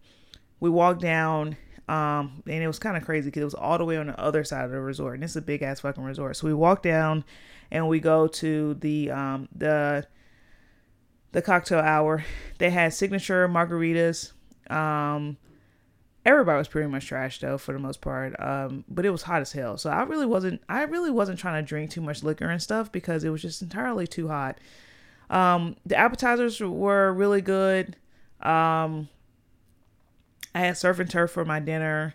we 0.61 0.69
walked 0.69 1.01
down 1.01 1.57
um, 1.89 2.43
and 2.47 2.63
it 2.63 2.67
was 2.67 2.79
kind 2.79 2.97
of 2.97 3.05
crazy 3.05 3.29
because 3.29 3.43
it 3.43 3.45
was 3.45 3.55
all 3.55 3.79
the 3.79 3.85
way 3.85 3.97
on 3.97 4.09
the 4.09 4.21
other 4.21 4.43
side 4.43 4.65
of 4.65 4.73
the 4.73 4.81
resort, 4.81 5.15
and 5.15 5.25
it's 5.25 5.37
a 5.37 5.43
big 5.43 5.63
ass 5.63 5.81
fucking 5.81 6.03
resort. 6.03 6.37
So 6.37 6.49
we 6.49 6.55
walk 6.55 6.83
down, 6.83 7.25
and 7.71 7.89
we 7.89 8.01
go 8.01 8.27
to 8.27 8.75
the 8.75 9.11
um 9.13 9.49
the 9.55 10.07
the 11.33 11.43
cocktail 11.43 11.79
hour. 11.79 12.25
They 12.59 12.71
had 12.71 12.93
signature 12.93 13.49
margaritas. 13.49 14.33
Um, 14.69 15.37
everybody 16.25 16.59
was 16.59 16.67
pretty 16.67 16.89
much 16.89 17.07
trash 17.07 17.39
though 17.39 17.57
for 17.57 17.73
the 17.73 17.79
most 17.79 18.01
part. 18.01 18.35
Um, 18.41 18.85
but 18.89 19.07
it 19.07 19.11
was 19.11 19.23
hot 19.23 19.43
as 19.43 19.53
hell. 19.53 19.79
So 19.79 19.89
I 19.89 20.03
really 20.03 20.27
wasn't 20.27 20.63
I 20.69 20.83
really 20.83 21.13
wasn't 21.13 21.39
trying 21.39 21.63
to 21.63 21.69
drink 21.69 21.91
too 21.91 22.01
much 22.01 22.25
liquor 22.25 22.49
and 22.49 22.61
stuff 22.61 22.91
because 22.91 23.23
it 23.23 23.31
was 23.31 23.43
just 23.43 23.63
entirely 23.63 24.09
too 24.09 24.27
hot. 24.27 24.59
Um, 25.31 25.77
the 25.85 25.97
appetizers 25.97 26.61
were 26.61 27.13
really 27.13 27.41
good. 27.41 27.97
Um, 28.41 29.09
I 30.55 30.61
had 30.61 30.77
surf 30.77 30.99
and 31.01 31.11
turf 31.11 31.31
for 31.31 31.45
my 31.45 31.61
dinner. 31.61 32.15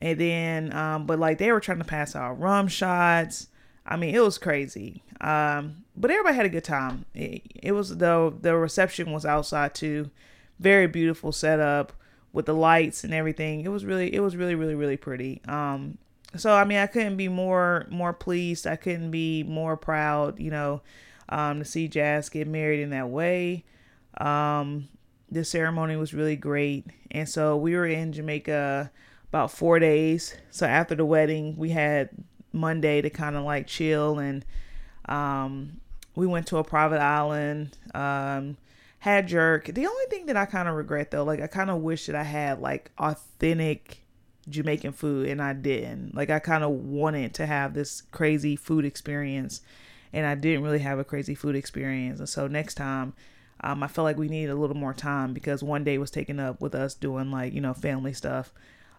And 0.00 0.18
then, 0.18 0.72
um, 0.72 1.06
but 1.06 1.18
like 1.18 1.38
they 1.38 1.52
were 1.52 1.60
trying 1.60 1.78
to 1.78 1.84
pass 1.84 2.16
out 2.16 2.40
rum 2.40 2.68
shots. 2.68 3.48
I 3.86 3.96
mean, 3.96 4.14
it 4.14 4.20
was 4.20 4.38
crazy. 4.38 5.02
Um, 5.20 5.84
but 5.96 6.10
everybody 6.10 6.34
had 6.34 6.46
a 6.46 6.50
good 6.50 6.64
time. 6.64 7.04
It, 7.14 7.42
it 7.54 7.72
was 7.72 7.96
though 7.98 8.30
the 8.30 8.56
reception 8.56 9.12
was 9.12 9.24
outside 9.24 9.74
too, 9.74 10.10
very 10.58 10.86
beautiful 10.88 11.32
setup. 11.32 11.92
with 12.32 12.46
the 12.46 12.54
lights 12.54 13.04
and 13.04 13.12
everything. 13.14 13.60
It 13.60 13.68
was 13.68 13.84
really, 13.84 14.14
it 14.14 14.20
was 14.20 14.36
really, 14.36 14.54
really, 14.54 14.74
really 14.74 14.96
pretty. 14.96 15.40
Um, 15.46 15.98
so 16.36 16.52
I 16.54 16.64
mean, 16.64 16.78
I 16.78 16.86
couldn't 16.86 17.16
be 17.16 17.28
more 17.28 17.86
more 17.90 18.12
pleased. 18.12 18.66
I 18.66 18.76
couldn't 18.76 19.10
be 19.10 19.42
more 19.42 19.76
proud, 19.76 20.40
you 20.40 20.50
know, 20.50 20.80
um, 21.28 21.60
to 21.60 21.64
see 21.64 21.88
Jazz 21.88 22.28
get 22.28 22.46
married 22.46 22.80
in 22.80 22.90
that 22.90 23.08
way. 23.08 23.64
Um, 24.18 24.88
the 25.30 25.44
ceremony 25.44 25.96
was 25.96 26.12
really 26.12 26.36
great, 26.36 26.86
and 27.10 27.28
so 27.28 27.56
we 27.56 27.74
were 27.74 27.86
in 27.86 28.12
Jamaica 28.12 28.90
about 29.28 29.50
four 29.50 29.78
days. 29.78 30.36
So 30.50 30.66
after 30.66 30.94
the 30.94 31.04
wedding, 31.04 31.56
we 31.56 31.70
had 31.70 32.10
Monday 32.52 33.00
to 33.00 33.10
kind 33.10 33.36
of 33.36 33.44
like 33.44 33.66
chill, 33.66 34.18
and 34.18 34.44
um, 35.06 35.80
we 36.14 36.26
went 36.26 36.46
to 36.48 36.58
a 36.58 36.64
private 36.64 37.00
island. 37.00 37.78
Um, 37.94 38.56
had 39.02 39.26
jerk. 39.26 39.64
The 39.64 39.84
only 39.84 40.04
thing 40.10 40.26
that 40.26 40.36
I 40.36 40.44
kind 40.44 40.68
of 40.68 40.76
regret 40.76 41.10
though, 41.10 41.24
like 41.24 41.40
I 41.40 41.48
kind 41.48 41.70
of 41.70 41.80
wish 41.80 42.06
that 42.06 42.14
I 42.14 42.22
had 42.22 42.60
like 42.60 42.92
authentic 42.98 44.02
Jamaican 44.48 44.92
food 44.92 45.28
and 45.28 45.42
I 45.42 45.54
didn't. 45.54 46.14
Like 46.14 46.30
I 46.30 46.38
kind 46.38 46.62
of 46.62 46.70
wanted 46.70 47.34
to 47.34 47.46
have 47.46 47.74
this 47.74 48.02
crazy 48.12 48.54
food 48.54 48.84
experience 48.84 49.60
and 50.12 50.26
I 50.26 50.34
didn't 50.34 50.62
really 50.62 50.80
have 50.80 50.98
a 50.98 51.04
crazy 51.04 51.34
food 51.34 51.56
experience. 51.56 52.18
And 52.18 52.28
so 52.28 52.46
next 52.46 52.74
time 52.74 53.14
um, 53.60 53.82
I 53.82 53.86
felt 53.86 54.04
like 54.04 54.18
we 54.18 54.28
needed 54.28 54.50
a 54.50 54.56
little 54.56 54.76
more 54.76 54.94
time 54.94 55.32
because 55.32 55.62
one 55.62 55.84
day 55.84 55.98
was 55.98 56.10
taken 56.10 56.40
up 56.40 56.60
with 56.60 56.74
us 56.74 56.94
doing 56.94 57.30
like, 57.30 57.52
you 57.52 57.60
know, 57.60 57.74
family 57.74 58.12
stuff. 58.12 58.52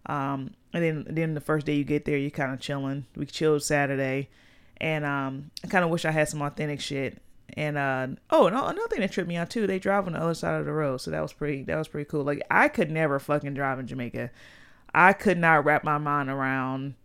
Um, 0.05 0.51
and 0.73 0.83
then 0.83 1.05
then 1.09 1.33
the 1.33 1.41
first 1.41 1.65
day 1.65 1.75
you 1.75 1.83
get 1.83 2.05
there, 2.05 2.17
you're 2.17 2.29
kind 2.29 2.53
of 2.53 2.59
chilling. 2.59 3.05
We 3.15 3.25
chilled 3.25 3.63
Saturday, 3.63 4.29
and 4.77 5.05
um, 5.05 5.51
I 5.63 5.67
kind 5.67 5.85
of 5.85 5.91
wish 5.91 6.03
I 6.05 6.11
had 6.11 6.27
some 6.27 6.41
authentic 6.41 6.81
shit. 6.81 7.21
And 7.55 7.77
uh, 7.77 8.07
oh, 8.29 8.47
and 8.47 8.55
another 8.55 8.87
thing 8.89 9.01
that 9.01 9.11
tripped 9.11 9.29
me 9.29 9.37
out 9.37 9.49
too, 9.49 9.67
they 9.67 9.79
drive 9.79 10.07
on 10.07 10.13
the 10.13 10.19
other 10.19 10.33
side 10.33 10.59
of 10.59 10.65
the 10.65 10.73
road, 10.73 10.97
so 10.97 11.11
that 11.11 11.21
was 11.21 11.31
pretty 11.31 11.63
that 11.63 11.77
was 11.77 11.87
pretty 11.87 12.09
cool. 12.09 12.23
Like 12.23 12.41
I 12.51 12.67
could 12.67 12.91
never 12.91 13.19
fucking 13.19 13.53
drive 13.53 13.79
in 13.79 13.87
Jamaica. 13.87 14.31
I 14.93 15.13
could 15.13 15.37
not 15.37 15.63
wrap 15.63 15.83
my 15.83 15.97
mind 15.97 16.29
around 16.29 16.95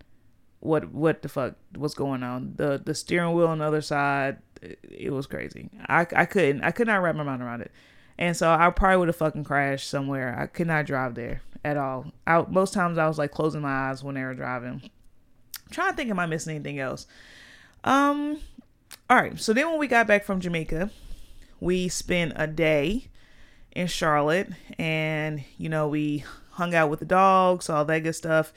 what 0.60 0.92
what 0.92 1.22
the 1.22 1.28
fuck 1.28 1.54
was 1.76 1.94
going 1.94 2.22
on. 2.22 2.54
The 2.56 2.80
the 2.84 2.94
steering 2.94 3.34
wheel 3.34 3.46
on 3.46 3.58
the 3.58 3.64
other 3.64 3.80
side, 3.80 4.38
it, 4.62 5.12
was 5.12 5.26
crazy. 5.26 5.70
I 5.86 6.06
I 6.14 6.24
couldn't 6.24 6.62
I 6.62 6.70
could 6.70 6.86
not 6.86 7.02
wrap 7.02 7.16
my 7.16 7.22
mind 7.22 7.42
around 7.42 7.62
it. 7.62 7.72
And 8.18 8.36
so 8.36 8.50
I 8.50 8.70
probably 8.70 8.96
would 8.98 9.08
have 9.08 9.16
fucking 9.16 9.44
crashed 9.44 9.88
somewhere. 9.88 10.36
I 10.38 10.46
could 10.46 10.66
not 10.66 10.86
drive 10.86 11.14
there 11.14 11.42
at 11.64 11.76
all. 11.76 12.12
I 12.26 12.44
most 12.48 12.74
times 12.74 12.98
I 12.98 13.06
was 13.06 13.18
like 13.18 13.30
closing 13.30 13.60
my 13.60 13.90
eyes 13.90 14.02
when 14.02 14.16
they 14.16 14.22
were 14.22 14.34
driving. 14.34 14.82
I'm 14.82 15.70
trying 15.70 15.90
to 15.90 15.96
think 15.96 16.10
am 16.10 16.18
I 16.18 16.26
missing 16.26 16.56
anything 16.56 16.78
else? 16.78 17.06
Um 17.84 18.38
all 19.08 19.18
right. 19.18 19.38
So 19.38 19.52
then 19.52 19.68
when 19.70 19.78
we 19.78 19.86
got 19.86 20.06
back 20.06 20.24
from 20.24 20.40
Jamaica, 20.40 20.90
we 21.60 21.88
spent 21.88 22.32
a 22.36 22.46
day 22.46 23.08
in 23.72 23.86
Charlotte 23.86 24.48
and 24.78 25.44
you 25.56 25.68
know 25.68 25.86
we 25.86 26.24
hung 26.52 26.74
out 26.74 26.90
with 26.90 26.98
the 26.98 27.06
dogs, 27.06 27.70
all 27.70 27.84
that 27.84 28.00
good 28.00 28.14
stuff. 28.14 28.52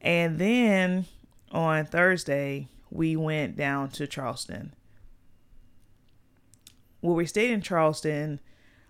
And 0.00 0.38
then 0.38 1.06
on 1.52 1.86
Thursday, 1.86 2.68
we 2.90 3.16
went 3.16 3.56
down 3.56 3.90
to 3.90 4.06
Charleston. 4.06 4.74
Well, 7.00 7.14
we 7.14 7.26
stayed 7.26 7.50
in 7.50 7.62
Charleston. 7.62 8.40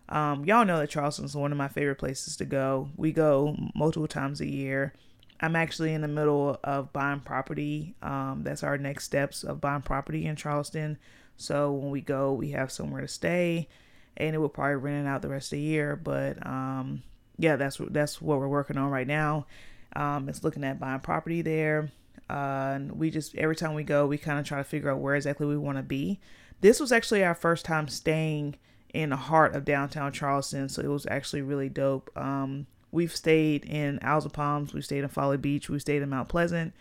Um, 0.08 0.44
y'all 0.44 0.64
know 0.64 0.78
that 0.78 0.90
Charleston 0.90 1.26
is 1.26 1.36
one 1.36 1.52
of 1.52 1.58
my 1.58 1.68
favorite 1.68 1.96
places 1.96 2.36
to 2.38 2.44
go. 2.44 2.88
We 2.96 3.12
go 3.12 3.54
multiple 3.74 4.08
times 4.08 4.40
a 4.40 4.50
year. 4.50 4.94
I'm 5.40 5.54
actually 5.54 5.92
in 5.92 6.00
the 6.00 6.08
middle 6.08 6.58
of 6.64 6.92
buying 6.92 7.20
property. 7.20 7.94
Um, 8.02 8.40
that's 8.42 8.62
our 8.62 8.78
next 8.78 9.04
steps 9.04 9.44
of 9.44 9.60
buying 9.60 9.82
property 9.82 10.26
in 10.26 10.36
Charleston. 10.36 10.98
So 11.36 11.72
when 11.72 11.90
we 11.90 12.00
go, 12.00 12.32
we 12.32 12.50
have 12.50 12.72
somewhere 12.72 13.02
to 13.02 13.08
stay, 13.08 13.68
and 14.16 14.34
it 14.34 14.38
will 14.38 14.48
probably 14.48 14.76
rent 14.76 15.06
it 15.06 15.08
out 15.08 15.22
the 15.22 15.28
rest 15.28 15.52
of 15.52 15.58
the 15.58 15.62
year. 15.62 15.94
But 15.94 16.44
um, 16.44 17.02
yeah, 17.38 17.56
that's 17.56 17.80
that's 17.90 18.20
what 18.20 18.38
we're 18.38 18.48
working 18.48 18.78
on 18.78 18.90
right 18.90 19.06
now. 19.06 19.46
Um, 19.94 20.28
it's 20.28 20.42
looking 20.42 20.64
at 20.64 20.80
buying 20.80 21.00
property 21.00 21.42
there. 21.42 21.90
Uh, 22.28 22.73
and 22.75 22.92
we 22.92 23.11
just 23.11 23.35
every 23.37 23.56
time 23.56 23.75
we 23.75 23.82
go, 23.82 24.06
we 24.06 24.18
kind 24.18 24.38
of 24.38 24.47
try 24.47 24.58
to 24.58 24.64
figure 24.64 24.90
out 24.90 24.99
where 24.99 25.14
exactly 25.14 25.47
we 25.47 25.56
want 25.56 25.78
to 25.78 25.82
be. 25.82 26.20
This 26.61 26.80
was 26.80 26.92
actually 26.92 27.25
our 27.25 27.35
first 27.35 27.64
time 27.64 27.88
staying 27.88 28.56
in 28.92 29.11
the 29.11 29.16
heart 29.16 29.54
of 29.54 29.64
downtown 29.64 30.12
Charleston, 30.12 30.68
so 30.68 30.82
it 30.82 30.88
was 30.88 31.06
actually 31.11 31.42
really 31.42 31.68
dope. 31.68 32.11
Um, 32.16 32.66
we've 32.90 33.14
stayed 33.14 33.64
in 33.64 33.99
of 34.00 34.32
Palms, 34.32 34.75
we've 34.75 34.85
stayed 34.85 35.04
in 35.04 35.08
Folly 35.08 35.37
Beach, 35.37 35.68
we've 35.68 35.80
stayed 35.80 36.02
in 36.02 36.08
Mount 36.08 36.28
Pleasant, 36.28 36.73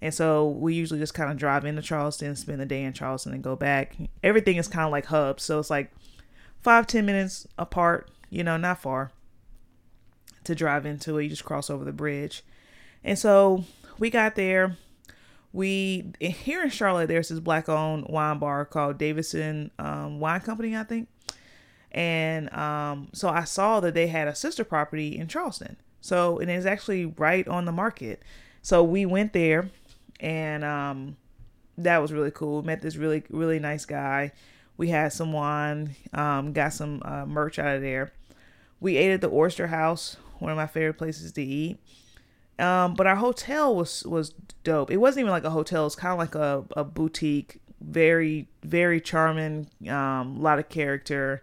and 0.00 0.14
so 0.14 0.48
we 0.48 0.74
usually 0.74 1.00
just 1.00 1.14
kind 1.14 1.30
of 1.30 1.38
drive 1.38 1.64
into 1.64 1.82
Charleston, 1.82 2.36
spend 2.36 2.60
the 2.60 2.66
day 2.66 2.82
in 2.82 2.92
Charleston, 2.92 3.32
and 3.32 3.42
go 3.42 3.56
back. 3.56 3.96
Everything 4.22 4.56
is 4.56 4.68
kind 4.68 4.86
of 4.86 4.92
like 4.92 5.06
hubs, 5.06 5.42
so 5.42 5.58
it's 5.58 5.70
like 5.70 5.90
five 6.60 6.86
ten 6.86 7.06
minutes 7.06 7.46
apart, 7.58 8.10
you 8.30 8.44
know, 8.44 8.56
not 8.56 8.80
far 8.80 9.12
to 10.44 10.54
drive 10.54 10.86
into 10.86 11.18
it. 11.18 11.24
You 11.24 11.30
just 11.30 11.44
cross 11.44 11.70
over 11.70 11.84
the 11.84 11.92
bridge. 11.92 12.42
And 13.02 13.18
so 13.18 13.64
we 13.98 14.10
got 14.10 14.34
there. 14.34 14.76
We 15.56 16.12
here 16.20 16.62
in 16.62 16.68
Charlotte, 16.68 17.06
there's 17.06 17.30
this 17.30 17.40
black 17.40 17.70
owned 17.70 18.08
wine 18.10 18.38
bar 18.38 18.66
called 18.66 18.98
Davidson 18.98 19.70
um, 19.78 20.20
Wine 20.20 20.40
Company, 20.40 20.76
I 20.76 20.82
think. 20.82 21.08
And 21.92 22.52
um, 22.52 23.08
so 23.14 23.30
I 23.30 23.44
saw 23.44 23.80
that 23.80 23.94
they 23.94 24.08
had 24.08 24.28
a 24.28 24.34
sister 24.34 24.64
property 24.64 25.16
in 25.16 25.28
Charleston. 25.28 25.78
So 26.02 26.38
and 26.40 26.50
it's 26.50 26.66
actually 26.66 27.06
right 27.06 27.48
on 27.48 27.64
the 27.64 27.72
market. 27.72 28.22
So 28.60 28.84
we 28.84 29.06
went 29.06 29.32
there, 29.32 29.70
and 30.20 30.62
um, 30.62 31.16
that 31.78 32.02
was 32.02 32.12
really 32.12 32.30
cool. 32.30 32.62
Met 32.62 32.82
this 32.82 32.96
really 32.96 33.22
really 33.30 33.58
nice 33.58 33.86
guy. 33.86 34.32
We 34.76 34.90
had 34.90 35.14
some 35.14 35.32
wine, 35.32 35.96
um, 36.12 36.52
got 36.52 36.74
some 36.74 37.00
uh, 37.02 37.24
merch 37.24 37.58
out 37.58 37.76
of 37.76 37.80
there. 37.80 38.12
We 38.78 38.98
ate 38.98 39.10
at 39.10 39.22
the 39.22 39.30
Oyster 39.30 39.68
House, 39.68 40.18
one 40.38 40.50
of 40.50 40.58
my 40.58 40.66
favorite 40.66 40.98
places 40.98 41.32
to 41.32 41.42
eat. 41.42 41.78
Um, 42.58 42.94
but 42.94 43.06
our 43.06 43.16
hotel 43.16 43.74
was 43.74 44.04
was 44.04 44.34
dope. 44.64 44.90
It 44.90 44.96
wasn't 44.96 45.22
even 45.22 45.30
like 45.30 45.44
a 45.44 45.50
hotel. 45.50 45.86
It's 45.86 45.94
kind 45.94 46.12
of 46.12 46.18
like 46.18 46.34
a, 46.34 46.64
a 46.76 46.84
boutique. 46.84 47.60
Very 47.80 48.48
very 48.62 49.00
charming. 49.00 49.68
Um, 49.88 50.36
a 50.36 50.40
lot 50.40 50.58
of 50.58 50.68
character. 50.68 51.42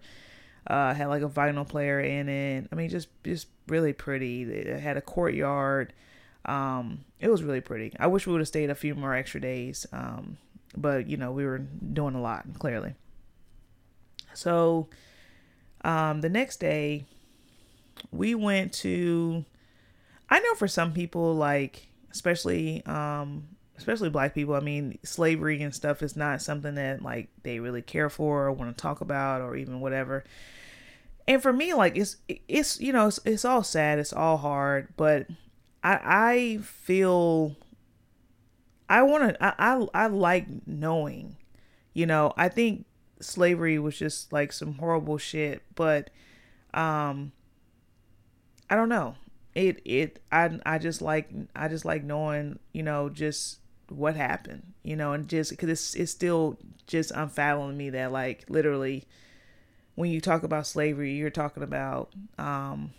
Uh, 0.66 0.94
had 0.94 1.08
like 1.08 1.22
a 1.22 1.28
vinyl 1.28 1.68
player 1.68 2.00
in 2.00 2.30
it. 2.30 2.68
I 2.72 2.76
mean, 2.76 2.90
just 2.90 3.10
just 3.24 3.48
really 3.68 3.94
pretty. 3.94 4.44
It 4.44 4.80
had 4.80 4.98
a 4.98 5.02
courtyard. 5.02 5.94
Um, 6.46 7.06
it 7.20 7.30
was 7.30 7.44
really 7.44 7.62
pretty. 7.62 7.94
I 8.00 8.08
wish 8.08 8.26
we 8.26 8.34
would 8.34 8.42
have 8.42 8.48
stayed 8.48 8.70
a 8.70 8.76
few 8.76 8.96
more 8.96 9.14
extra 9.14 9.40
days. 9.40 9.86
Um, 9.92 10.38
but 10.76 11.08
you 11.08 11.18
know 11.18 11.32
we 11.32 11.46
were 11.46 11.60
doing 11.60 12.16
a 12.16 12.22
lot 12.22 12.46
clearly. 12.60 12.96
So, 14.34 14.88
um, 15.84 16.22
the 16.22 16.30
next 16.30 16.60
day 16.60 17.06
we 18.12 18.36
went 18.36 18.74
to 18.74 19.46
I 20.34 20.40
know 20.40 20.56
for 20.56 20.68
some 20.68 20.94
people 20.94 21.36
like 21.36 21.86
especially 22.12 22.84
um 22.88 23.48
especially 23.78 24.10
black 24.10 24.34
people, 24.34 24.56
I 24.56 24.62
mean, 24.62 24.98
slavery 25.04 25.62
and 25.62 25.76
stuff 25.76 26.02
is 26.02 26.16
not 26.16 26.42
something 26.42 26.74
that 26.74 27.04
like 27.04 27.30
they 27.44 27.60
really 27.60 27.84
care 27.84 28.10
for 28.10 28.46
or 28.48 28.52
want 28.52 28.76
to 28.76 28.82
talk 28.82 29.02
about 29.02 29.42
or 29.42 29.56
even 29.56 29.80
whatever. 29.80 30.24
And 31.28 31.40
for 31.40 31.54
me 31.54 31.76
like 31.76 31.96
it's 31.96 32.18
it's 32.48 32.82
you 32.82 32.92
know, 32.92 33.10
it's, 33.10 33.20
it's 33.26 33.46
all 33.46 33.62
sad, 33.62 34.00
it's 34.00 34.12
all 34.12 34.38
hard, 34.38 34.88
but 34.98 35.28
I 35.84 36.00
I 36.04 36.58
feel 36.64 37.56
I 38.90 39.04
want 39.04 39.36
to 39.36 39.44
I, 39.46 39.76
I 39.76 39.88
I 39.94 40.08
like 40.08 40.48
knowing. 40.66 41.38
You 41.94 42.08
know, 42.08 42.34
I 42.38 42.50
think 42.50 42.86
slavery 43.20 43.78
was 43.78 43.96
just 44.00 44.34
like 44.34 44.52
some 44.52 44.80
horrible 44.80 45.20
shit, 45.20 45.62
but 45.76 46.10
um 46.74 47.34
I 48.68 48.76
don't 48.76 48.90
know. 48.90 49.14
It 49.56 49.82
it 49.86 50.20
I 50.32 50.60
I 50.66 50.78
just 50.78 51.02
like 51.02 51.30
I 51.56 51.68
just 51.68 51.86
like 51.86 52.04
knowing 52.04 52.60
you 52.72 52.84
know 52.84 53.10
just 53.10 53.60
what 53.90 54.16
happened 54.16 54.74
you 54.82 54.96
know 54.96 55.14
and 55.14 55.28
just 55.28 55.52
because 55.52 55.70
it's 55.70 55.94
it's 55.94 56.12
still 56.12 56.58
just 56.88 57.12
unfathoming 57.12 57.78
me 57.78 57.92
that 57.92 58.12
like 58.12 58.46
literally 58.50 59.04
when 59.96 60.10
you 60.10 60.20
talk 60.20 60.42
about 60.42 60.66
slavery 60.66 61.14
you're 61.14 61.30
talking 61.30 61.62
about 61.62 62.12
um 62.40 62.92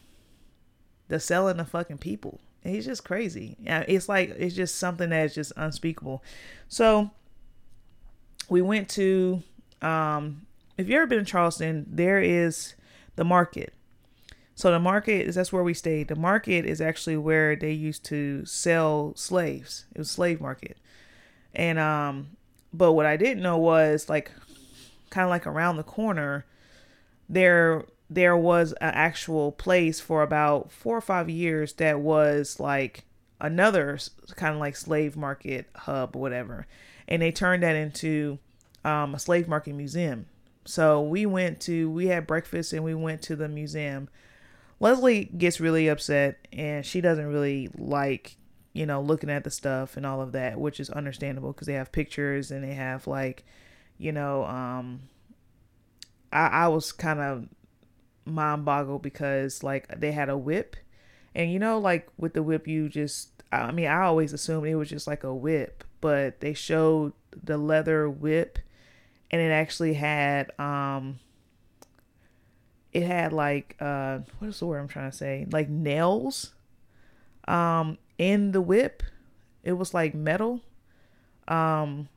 the 1.08 1.20
selling 1.20 1.61
of 1.61 1.68
fucking 1.68 1.99
people. 1.99 2.40
It's 2.62 2.87
just 2.87 3.04
crazy. 3.04 3.56
It's 3.64 4.08
like 4.08 4.30
it's 4.30 4.54
just 4.54 4.76
something 4.76 5.11
that's 5.11 5.34
just 5.34 5.52
unspeakable. 5.56 6.23
So 6.68 7.11
we 8.49 8.62
went 8.62 8.88
to 8.90 9.42
um 9.82 10.46
if 10.78 10.88
you 10.88 10.96
ever 10.96 11.06
been 11.06 11.18
in 11.20 11.25
charleston 11.25 11.87
there 11.88 12.20
is 12.20 12.75
the 13.16 13.25
market 13.25 13.73
so 14.54 14.70
the 14.70 14.78
market 14.78 15.26
is 15.26 15.34
that's 15.34 15.52
where 15.52 15.64
we 15.64 15.75
stayed. 15.75 16.08
The 16.08 16.16
market 16.16 16.64
is 16.64 16.80
actually 16.80 17.16
where 17.16 17.56
they 17.56 17.73
used 17.73 18.04
to 18.06 18.44
sell 18.44 19.12
slaves. 19.16 19.87
It 19.94 19.99
was 19.99 20.11
slave 20.11 20.40
market. 20.40 20.78
And 21.54 21.78
um 21.78 22.37
but 22.73 22.92
what 22.92 23.06
I 23.06 23.16
didn't 23.16 23.42
know 23.42 23.58
was 23.58 24.08
like 24.08 24.30
kind 25.11 25.25
of 25.25 25.30
like 25.30 25.46
around 25.46 25.76
the 25.76 25.82
corner 25.82 26.44
there 27.28 27.84
there 28.11 28.37
was 28.37 28.73
an 28.75 28.90
actual 28.94 29.50
place 29.50 29.99
for 29.99 30.23
about 30.23 30.70
4 30.70 30.99
or 30.99 31.00
5 31.00 31.30
years 31.30 31.73
that 31.75 32.00
was 32.00 32.61
like 32.61 33.04
another 33.40 33.99
kind 34.37 34.54
of 34.54 34.61
like 34.61 34.76
slave 34.76 35.16
market 35.16 35.66
hub 35.75 36.14
or 36.14 36.20
whatever. 36.20 36.66
And 37.08 37.23
they 37.23 37.32
turned 37.32 37.62
that 37.62 37.75
into 37.75 38.38
um, 38.84 39.14
a 39.14 39.18
slave 39.18 39.49
market 39.49 39.75
museum. 39.75 40.26
So 40.64 41.02
we 41.02 41.26
went 41.26 41.61
to 41.62 41.90
we 41.90 42.06
had 42.06 42.26
breakfast 42.26 42.73
and 42.73 42.84
we 42.84 42.94
went 42.94 43.20
to 43.23 43.37
the 43.37 43.49
museum 43.49 44.08
Leslie 44.81 45.25
gets 45.25 45.61
really 45.61 45.88
upset 45.88 46.47
and 46.52 46.85
she 46.85 47.00
doesn't 47.00 47.26
really 47.26 47.71
like, 47.76 48.37
you 48.73 48.87
know, 48.87 49.00
looking 49.00 49.31
at 49.31 49.45
the 49.45 49.50
stuff 49.50 49.97
and 49.97 50.04
all 50.04 50.21
of 50.21 50.33
that, 50.33 50.59
which 50.59 50.81
is 50.81 50.90
understandable 50.90 51.52
because 51.52 51.66
they 51.66 51.75
have 51.75 51.93
pictures 51.93 52.50
and 52.50 52.64
they 52.64 52.75
have 52.75 53.07
like, 53.07 53.45
you 53.99 54.12
know, 54.12 54.45
um 54.45 55.02
I, 56.33 56.47
I 56.47 56.69
was 56.69 56.93
kind 56.93 57.21
of 57.21 57.49
mind 58.25 58.64
boggled 58.64 59.02
because 59.02 59.62
like 59.62 60.00
they 60.00 60.12
had 60.12 60.28
a 60.28 60.37
whip. 60.37 60.76
And 61.37 61.52
you 61.52 61.59
know 61.59 61.78
like 61.78 62.09
with 62.16 62.35
the 62.35 62.43
whip 62.43 62.69
you 62.69 62.88
just 62.88 63.43
I 63.50 63.73
mean 63.73 63.87
I 63.87 64.02
always 64.02 64.33
assumed 64.33 64.66
it 64.66 64.75
was 64.76 64.90
just 64.90 65.07
like 65.07 65.25
a 65.25 65.35
whip, 65.35 65.85
but 66.00 66.40
they 66.40 66.54
showed 66.54 67.12
the 67.43 67.59
leather 67.59 68.09
whip 68.09 68.59
and 69.31 69.40
it 69.40 69.50
actually 69.50 69.95
had 69.95 70.52
um 70.61 71.19
it 72.94 73.02
had 73.02 73.32
like 73.32 73.76
uh 73.80 74.20
what 74.38 74.48
is 74.48 74.60
the 74.60 74.66
word 74.66 74.78
I'm 74.78 74.88
trying 74.88 75.10
to 75.10 75.16
say? 75.16 75.46
Like 75.50 75.68
nails 75.68 76.54
um 77.46 77.98
in 78.16 78.52
the 78.52 78.60
whip. 78.60 79.02
It 79.64 79.72
was 79.72 79.92
like 79.92 80.14
metal. 80.14 80.62
Um 81.48 82.08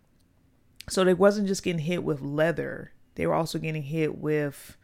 so 0.88 1.04
they 1.04 1.16
wasn't 1.16 1.48
just 1.48 1.64
getting 1.64 1.82
hit 1.82 2.04
with 2.04 2.22
leather. 2.22 2.92
They 3.16 3.26
were 3.26 3.34
also 3.34 3.58
getting 3.60 3.82
hit 3.82 4.18
with 4.20 4.78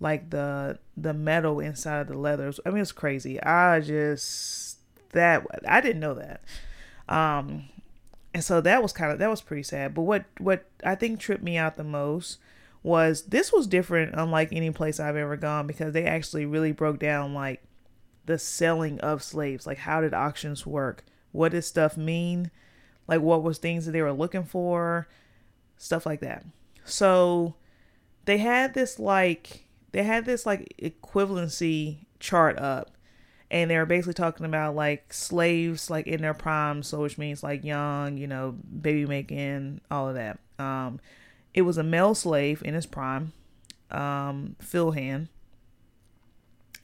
like 0.00 0.30
the 0.30 0.78
the 0.96 1.14
metal 1.14 1.60
inside 1.60 2.00
of 2.00 2.08
the 2.08 2.18
leather. 2.18 2.52
I 2.66 2.70
mean 2.70 2.82
it's 2.82 2.92
crazy. 2.92 3.40
I 3.40 3.80
just 3.80 4.78
that 5.12 5.46
I 5.66 5.80
didn't 5.80 6.00
know 6.00 6.14
that. 6.14 6.42
Um 7.08 7.68
and 8.34 8.42
so 8.44 8.60
that 8.60 8.82
was 8.82 8.92
kind 8.92 9.12
of 9.12 9.20
that 9.20 9.30
was 9.30 9.40
pretty 9.40 9.62
sad. 9.62 9.94
But 9.94 10.02
what 10.02 10.24
what 10.38 10.64
I 10.82 10.96
think 10.96 11.20
tripped 11.20 11.44
me 11.44 11.56
out 11.56 11.76
the 11.76 11.84
most 11.84 12.38
was 12.86 13.22
this 13.22 13.52
was 13.52 13.66
different 13.66 14.14
unlike 14.14 14.50
any 14.52 14.70
place 14.70 15.00
I've 15.00 15.16
ever 15.16 15.36
gone 15.36 15.66
because 15.66 15.92
they 15.92 16.04
actually 16.04 16.46
really 16.46 16.70
broke 16.70 17.00
down 17.00 17.34
like 17.34 17.60
the 18.26 18.38
selling 18.38 19.00
of 19.00 19.24
slaves. 19.24 19.66
Like 19.66 19.78
how 19.78 20.00
did 20.00 20.14
auctions 20.14 20.64
work? 20.64 21.04
What 21.32 21.50
did 21.50 21.62
stuff 21.62 21.96
mean? 21.96 22.52
Like 23.08 23.22
what 23.22 23.42
was 23.42 23.58
things 23.58 23.86
that 23.86 23.92
they 23.92 24.02
were 24.02 24.12
looking 24.12 24.44
for? 24.44 25.08
Stuff 25.76 26.06
like 26.06 26.20
that. 26.20 26.44
So 26.84 27.56
they 28.24 28.38
had 28.38 28.74
this 28.74 29.00
like 29.00 29.66
they 29.90 30.04
had 30.04 30.24
this 30.24 30.46
like 30.46 30.72
equivalency 30.80 32.06
chart 32.20 32.56
up 32.56 32.92
and 33.50 33.68
they 33.68 33.78
were 33.78 33.86
basically 33.86 34.14
talking 34.14 34.46
about 34.46 34.76
like 34.76 35.12
slaves 35.12 35.90
like 35.90 36.06
in 36.06 36.22
their 36.22 36.34
prime 36.34 36.82
so 36.84 37.00
which 37.00 37.18
means 37.18 37.42
like 37.42 37.62
young 37.62 38.16
you 38.16 38.26
know 38.26 38.52
baby 38.80 39.06
making 39.06 39.80
all 39.90 40.08
of 40.08 40.14
that 40.14 40.38
um 40.58 40.98
it 41.56 41.62
was 41.62 41.78
a 41.78 41.82
male 41.82 42.14
slave 42.14 42.62
in 42.64 42.74
his 42.74 42.84
prime, 42.84 43.32
um, 43.90 44.56
Philhan, 44.60 45.28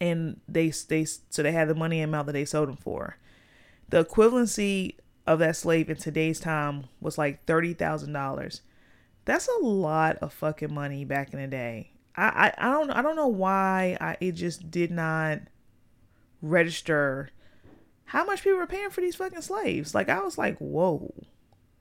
and 0.00 0.40
they 0.48 0.70
they 0.88 1.04
so 1.04 1.42
they 1.42 1.52
had 1.52 1.68
the 1.68 1.74
money 1.74 2.00
amount 2.00 2.26
that 2.26 2.32
they 2.32 2.46
sold 2.46 2.70
him 2.70 2.76
for. 2.76 3.18
The 3.90 4.02
equivalency 4.04 4.94
of 5.26 5.38
that 5.40 5.56
slave 5.56 5.90
in 5.90 5.96
today's 5.96 6.40
time 6.40 6.86
was 7.00 7.18
like 7.18 7.44
thirty 7.44 7.74
thousand 7.74 8.14
dollars. 8.14 8.62
That's 9.26 9.46
a 9.46 9.64
lot 9.64 10.16
of 10.16 10.32
fucking 10.32 10.72
money 10.72 11.04
back 11.04 11.32
in 11.34 11.40
the 11.40 11.46
day. 11.46 11.90
I, 12.16 12.52
I, 12.58 12.68
I 12.68 12.70
don't 12.70 12.90
I 12.90 13.02
don't 13.02 13.16
know 13.16 13.28
why 13.28 13.98
I 14.00 14.16
it 14.20 14.32
just 14.32 14.70
did 14.70 14.90
not 14.90 15.40
register 16.40 17.28
how 18.06 18.24
much 18.24 18.42
people 18.42 18.58
were 18.58 18.66
paying 18.66 18.90
for 18.90 19.02
these 19.02 19.16
fucking 19.16 19.42
slaves. 19.42 19.94
Like 19.94 20.08
I 20.08 20.20
was 20.20 20.38
like, 20.38 20.56
whoa, 20.58 21.12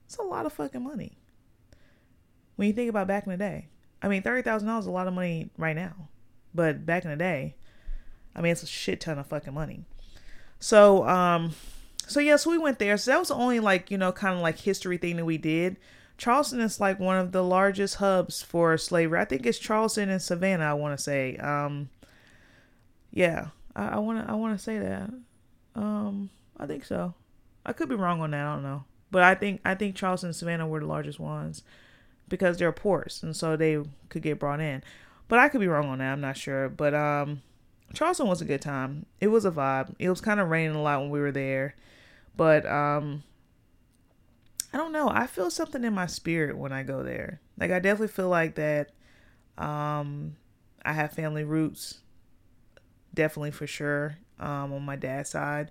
it's 0.04 0.18
a 0.18 0.22
lot 0.22 0.44
of 0.44 0.52
fucking 0.52 0.84
money 0.84 1.16
when 2.56 2.68
you 2.68 2.74
think 2.74 2.90
about 2.90 3.06
back 3.06 3.26
in 3.26 3.32
the 3.32 3.38
day. 3.38 3.68
I 4.02 4.08
mean, 4.08 4.22
thirty 4.22 4.42
thousand 4.42 4.68
dollars 4.68 4.84
is 4.84 4.88
a 4.88 4.92
lot 4.92 5.06
of 5.06 5.14
money 5.14 5.50
right 5.56 5.76
now, 5.76 6.08
but 6.54 6.84
back 6.84 7.04
in 7.04 7.10
the 7.10 7.16
day, 7.16 7.54
I 8.34 8.40
mean, 8.40 8.52
it's 8.52 8.62
a 8.62 8.66
shit 8.66 9.00
ton 9.00 9.18
of 9.18 9.26
fucking 9.26 9.54
money. 9.54 9.84
So, 10.58 11.06
um, 11.08 11.52
so 12.06 12.20
yeah, 12.20 12.36
so 12.36 12.50
we 12.50 12.58
went 12.58 12.78
there. 12.78 12.96
So 12.96 13.10
that 13.12 13.18
was 13.18 13.30
only 13.30 13.60
like 13.60 13.90
you 13.90 13.98
know 13.98 14.12
kind 14.12 14.34
of 14.34 14.40
like 14.40 14.58
history 14.58 14.98
thing 14.98 15.16
that 15.16 15.24
we 15.24 15.38
did. 15.38 15.76
Charleston 16.18 16.60
is 16.60 16.80
like 16.80 17.00
one 17.00 17.16
of 17.16 17.32
the 17.32 17.42
largest 17.42 17.96
hubs 17.96 18.42
for 18.42 18.76
slavery. 18.78 19.18
I 19.18 19.24
think 19.24 19.46
it's 19.46 19.58
Charleston 19.58 20.08
and 20.08 20.22
Savannah. 20.22 20.64
I 20.64 20.74
want 20.74 20.96
to 20.96 21.02
say. 21.02 21.36
Um, 21.36 21.88
yeah, 23.12 23.48
I 23.76 23.98
want 23.98 24.24
to 24.24 24.32
I 24.32 24.34
want 24.34 24.56
to 24.56 24.62
say 24.62 24.78
that. 24.78 25.10
Um, 25.74 26.30
I 26.58 26.66
think 26.66 26.84
so. 26.84 27.14
I 27.64 27.72
could 27.72 27.88
be 27.88 27.94
wrong 27.94 28.20
on 28.20 28.32
that. 28.32 28.46
I 28.46 28.54
don't 28.54 28.62
know, 28.62 28.84
but 29.10 29.22
I 29.22 29.34
think 29.34 29.60
I 29.64 29.74
think 29.74 29.94
Charleston 29.94 30.28
and 30.28 30.36
Savannah 30.36 30.66
were 30.66 30.80
the 30.80 30.86
largest 30.86 31.20
ones 31.20 31.62
because 32.32 32.56
they're 32.56 32.72
ports 32.72 33.22
and 33.22 33.36
so 33.36 33.56
they 33.58 33.78
could 34.08 34.22
get 34.22 34.38
brought 34.38 34.58
in. 34.58 34.82
But 35.28 35.38
I 35.38 35.50
could 35.50 35.60
be 35.60 35.66
wrong 35.68 35.90
on 35.90 35.98
that. 35.98 36.12
I'm 36.12 36.22
not 36.22 36.38
sure. 36.38 36.70
But 36.70 36.94
um, 36.94 37.42
Charleston 37.92 38.26
was 38.26 38.40
a 38.40 38.46
good 38.46 38.62
time. 38.62 39.04
It 39.20 39.26
was 39.26 39.44
a 39.44 39.50
vibe. 39.50 39.94
It 39.98 40.08
was 40.08 40.22
kind 40.22 40.40
of 40.40 40.48
raining 40.48 40.74
a 40.74 40.82
lot 40.82 41.00
when 41.00 41.10
we 41.10 41.20
were 41.20 41.30
there, 41.30 41.74
but 42.34 42.64
um, 42.64 43.22
I 44.72 44.78
don't 44.78 44.92
know. 44.92 45.10
I 45.10 45.26
feel 45.26 45.50
something 45.50 45.84
in 45.84 45.92
my 45.92 46.06
spirit 46.06 46.56
when 46.56 46.72
I 46.72 46.84
go 46.84 47.02
there. 47.02 47.42
Like 47.58 47.70
I 47.70 47.80
definitely 47.80 48.08
feel 48.08 48.30
like 48.30 48.54
that. 48.54 48.92
Um, 49.58 50.36
I 50.82 50.94
have 50.94 51.12
family 51.12 51.44
roots, 51.44 52.00
definitely 53.12 53.50
for 53.50 53.66
sure. 53.66 54.16
Um, 54.40 54.72
on 54.72 54.82
my 54.82 54.96
dad's 54.96 55.28
side, 55.28 55.70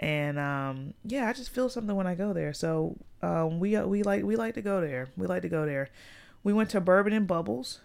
and 0.00 0.38
um, 0.38 0.94
yeah, 1.04 1.28
I 1.28 1.34
just 1.34 1.50
feel 1.50 1.68
something 1.68 1.94
when 1.94 2.06
I 2.06 2.14
go 2.14 2.32
there. 2.32 2.54
So 2.54 2.96
um, 3.22 3.60
we 3.60 3.76
uh, 3.76 3.86
we 3.86 4.02
like 4.02 4.24
we 4.24 4.34
like 4.34 4.54
to 4.54 4.62
go 4.62 4.80
there. 4.80 5.08
We 5.16 5.26
like 5.26 5.42
to 5.42 5.48
go 5.48 5.66
there. 5.66 5.90
We 6.42 6.54
went 6.54 6.70
to 6.70 6.80
Bourbon 6.80 7.12
and 7.12 7.26
Bubbles. 7.26 7.80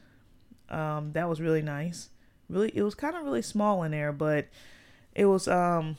Um, 0.70 1.12
that 1.12 1.28
was 1.28 1.42
really 1.42 1.62
nice. 1.62 2.10
Really, 2.50 2.72
it 2.74 2.84
was 2.84 2.96
kind 2.96 3.18
of 3.18 3.24
really 3.24 3.42
small 3.42 3.84
in 3.84 3.92
there, 3.92 4.14
but 4.14 4.48
it 5.14 5.26
was 5.26 5.50
um, 5.50 5.98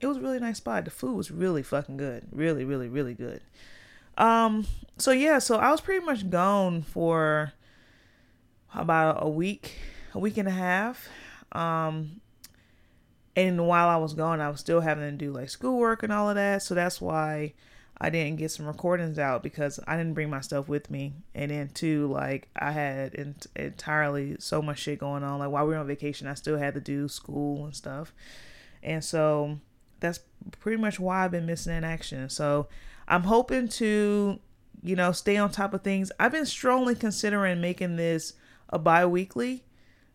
it 0.00 0.06
was 0.06 0.18
really 0.18 0.40
nice 0.40 0.56
spot. 0.56 0.86
The 0.86 0.90
food 0.90 1.14
was 1.14 1.30
really 1.30 1.62
fucking 1.62 1.98
good. 1.98 2.26
Really, 2.32 2.64
really, 2.64 2.88
really 2.88 3.14
good. 3.14 3.42
Um, 4.16 4.66
so 4.96 5.10
yeah, 5.10 5.40
so 5.40 5.56
I 5.56 5.70
was 5.70 5.82
pretty 5.82 6.04
much 6.04 6.30
gone 6.30 6.82
for 6.82 7.52
about 8.74 9.18
a 9.20 9.28
week, 9.28 9.74
a 10.14 10.18
week 10.18 10.38
and 10.38 10.48
a 10.48 10.52
half. 10.52 11.06
Um, 11.52 12.22
and 13.38 13.68
while 13.68 13.88
I 13.88 13.96
was 13.96 14.14
gone, 14.14 14.40
I 14.40 14.50
was 14.50 14.58
still 14.58 14.80
having 14.80 15.04
to 15.04 15.16
do 15.16 15.32
like 15.32 15.48
schoolwork 15.48 16.02
and 16.02 16.12
all 16.12 16.28
of 16.28 16.34
that. 16.34 16.62
So 16.62 16.74
that's 16.74 17.00
why 17.00 17.54
I 18.00 18.10
didn't 18.10 18.38
get 18.38 18.50
some 18.50 18.66
recordings 18.66 19.16
out 19.16 19.44
because 19.44 19.78
I 19.86 19.96
didn't 19.96 20.14
bring 20.14 20.28
my 20.28 20.40
stuff 20.40 20.68
with 20.68 20.90
me. 20.90 21.12
And 21.36 21.52
then 21.52 21.68
too, 21.68 22.08
like 22.08 22.48
I 22.56 22.72
had 22.72 23.14
ent- 23.16 23.46
entirely 23.54 24.36
so 24.40 24.60
much 24.60 24.80
shit 24.80 24.98
going 24.98 25.22
on. 25.22 25.38
Like 25.38 25.50
while 25.50 25.66
we 25.66 25.74
were 25.74 25.80
on 25.80 25.86
vacation, 25.86 26.26
I 26.26 26.34
still 26.34 26.58
had 26.58 26.74
to 26.74 26.80
do 26.80 27.06
school 27.06 27.64
and 27.64 27.76
stuff. 27.76 28.12
And 28.82 29.04
so 29.04 29.60
that's 30.00 30.18
pretty 30.58 30.80
much 30.80 30.98
why 30.98 31.24
I've 31.24 31.30
been 31.30 31.46
missing 31.46 31.76
in 31.76 31.84
action. 31.84 32.28
So 32.30 32.66
I'm 33.06 33.22
hoping 33.22 33.68
to, 33.68 34.40
you 34.82 34.96
know, 34.96 35.12
stay 35.12 35.36
on 35.36 35.52
top 35.52 35.74
of 35.74 35.82
things. 35.82 36.10
I've 36.18 36.32
been 36.32 36.46
strongly 36.46 36.96
considering 36.96 37.60
making 37.60 37.96
this 37.96 38.32
a 38.68 38.80
bi-weekly 38.80 39.62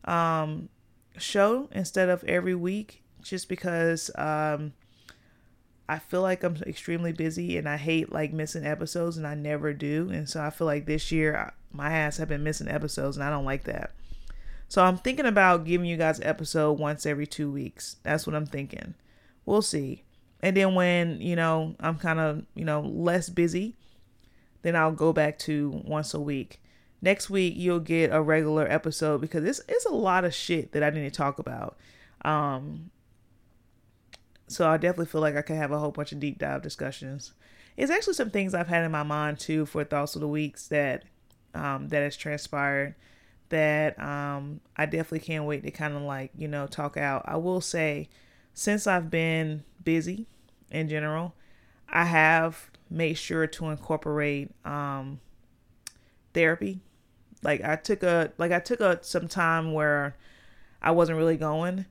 um, 0.03 0.67
show 1.17 1.69
instead 1.71 2.09
of 2.09 2.21
every 2.25 2.55
week 2.55 3.02
just 3.23 3.49
because 3.49 4.11
um, 4.15 4.73
I 5.89 5.99
feel 5.99 6.21
like 6.21 6.43
I'm 6.43 6.55
extremely 6.67 7.11
busy 7.11 7.57
and 7.57 7.67
I 7.67 7.77
hate 7.77 8.11
like 8.11 8.31
missing 8.31 8.65
episodes 8.65 9.17
and 9.17 9.27
I 9.27 9.35
never 9.35 9.73
do. 9.73 10.09
And 10.11 10.29
so 10.29 10.41
I 10.41 10.49
feel 10.49 10.67
like 10.67 10.85
this 10.85 11.11
year 11.11 11.53
my 11.71 11.91
ass 11.91 12.17
have 12.17 12.29
been 12.29 12.43
missing 12.43 12.67
episodes 12.67 13.17
and 13.17 13.23
I 13.23 13.29
don't 13.29 13.45
like 13.45 13.63
that. 13.65 13.91
So 14.67 14.83
I'm 14.83 14.97
thinking 14.97 15.25
about 15.25 15.65
giving 15.65 15.87
you 15.87 15.97
guys 15.97 16.19
episode 16.21 16.79
once 16.79 17.05
every 17.05 17.27
two 17.27 17.51
weeks. 17.51 17.97
That's 18.03 18.25
what 18.25 18.35
I'm 18.35 18.45
thinking. 18.45 18.95
We'll 19.45 19.61
see. 19.61 20.03
And 20.41 20.57
then 20.57 20.75
when, 20.75 21.21
you 21.21 21.35
know, 21.35 21.75
I'm 21.79 21.97
kind 21.97 22.19
of, 22.19 22.43
you 22.55 22.65
know, 22.65 22.81
less 22.81 23.29
busy, 23.29 23.75
then 24.61 24.75
I'll 24.75 24.91
go 24.91 25.13
back 25.13 25.37
to 25.39 25.81
once 25.85 26.13
a 26.13 26.19
week. 26.19 26.61
Next 27.01 27.29
week 27.29 27.55
you'll 27.57 27.79
get 27.79 28.11
a 28.13 28.21
regular 28.21 28.65
episode 28.71 29.19
because 29.19 29.43
it's 29.43 29.61
it's 29.67 29.85
a 29.85 29.91
lot 29.91 30.23
of 30.23 30.33
shit 30.33 30.71
that 30.71 30.83
I 30.83 30.89
need 30.89 31.03
to 31.03 31.11
talk 31.11 31.37
about. 31.37 31.77
Um 32.23 32.89
so 34.47 34.69
I 34.69 34.77
definitely 34.77 35.07
feel 35.07 35.21
like 35.21 35.35
I 35.35 35.41
could 35.41 35.55
have 35.55 35.71
a 35.71 35.79
whole 35.79 35.91
bunch 35.91 36.11
of 36.11 36.19
deep 36.19 36.39
dive 36.39 36.61
discussions. 36.61 37.33
It's 37.75 37.91
actually 37.91 38.13
some 38.13 38.29
things 38.29 38.53
I've 38.53 38.67
had 38.67 38.83
in 38.83 38.91
my 38.91 39.03
mind 39.03 39.39
too 39.39 39.65
for 39.65 39.83
thoughts 39.83 40.15
of 40.15 40.21
the 40.21 40.27
weeks 40.27 40.67
that 40.67 41.03
um, 41.55 41.89
that 41.89 42.01
has 42.01 42.15
transpired 42.17 42.95
that 43.49 43.99
um, 44.01 44.61
I 44.75 44.87
definitely 44.87 45.19
can't 45.19 45.45
wait 45.45 45.63
to 45.63 45.71
kind 45.71 45.95
of 45.95 46.01
like 46.01 46.31
you 46.35 46.47
know 46.47 46.67
talk 46.67 46.97
out. 46.97 47.23
I 47.25 47.37
will 47.37 47.61
say, 47.61 48.09
since 48.53 48.87
I've 48.87 49.09
been 49.09 49.63
busy 49.83 50.27
in 50.71 50.89
general, 50.89 51.35
I 51.87 52.05
have 52.05 52.71
made 52.89 53.13
sure 53.15 53.47
to 53.47 53.69
incorporate 53.69 54.51
um, 54.65 55.19
therapy. 56.33 56.79
Like 57.43 57.63
I 57.63 57.75
took 57.75 58.03
a 58.03 58.31
like 58.37 58.51
I 58.51 58.59
took 58.59 58.79
a 58.79 58.99
some 59.03 59.27
time 59.27 59.73
where 59.73 60.17
I 60.81 60.91
wasn't 60.91 61.17
really 61.17 61.37
going. 61.37 61.85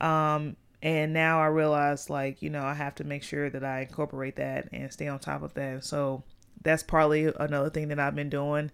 Um, 0.00 0.56
and 0.82 1.12
now 1.12 1.40
I 1.40 1.46
realize 1.46 2.08
like 2.10 2.42
you 2.42 2.50
know 2.50 2.62
I 2.62 2.74
have 2.74 2.94
to 2.96 3.04
make 3.04 3.22
sure 3.22 3.50
that 3.50 3.64
I 3.64 3.80
incorporate 3.82 4.36
that 4.36 4.68
and 4.72 4.92
stay 4.92 5.08
on 5.08 5.18
top 5.18 5.42
of 5.42 5.54
that. 5.54 5.84
So 5.84 6.22
that's 6.62 6.82
partly 6.82 7.32
another 7.38 7.70
thing 7.70 7.88
that 7.88 7.98
I've 8.00 8.14
been 8.14 8.30
doing, 8.30 8.70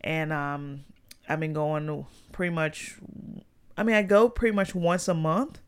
and 0.00 0.32
um, 0.32 0.84
I've 1.28 1.40
been 1.40 1.52
going 1.52 2.06
pretty 2.32 2.54
much. 2.54 2.96
I 3.76 3.82
mean, 3.82 3.96
I 3.96 4.02
go 4.02 4.28
pretty 4.28 4.54
much 4.54 4.74
once 4.74 5.06
a 5.08 5.14
month, 5.14 5.60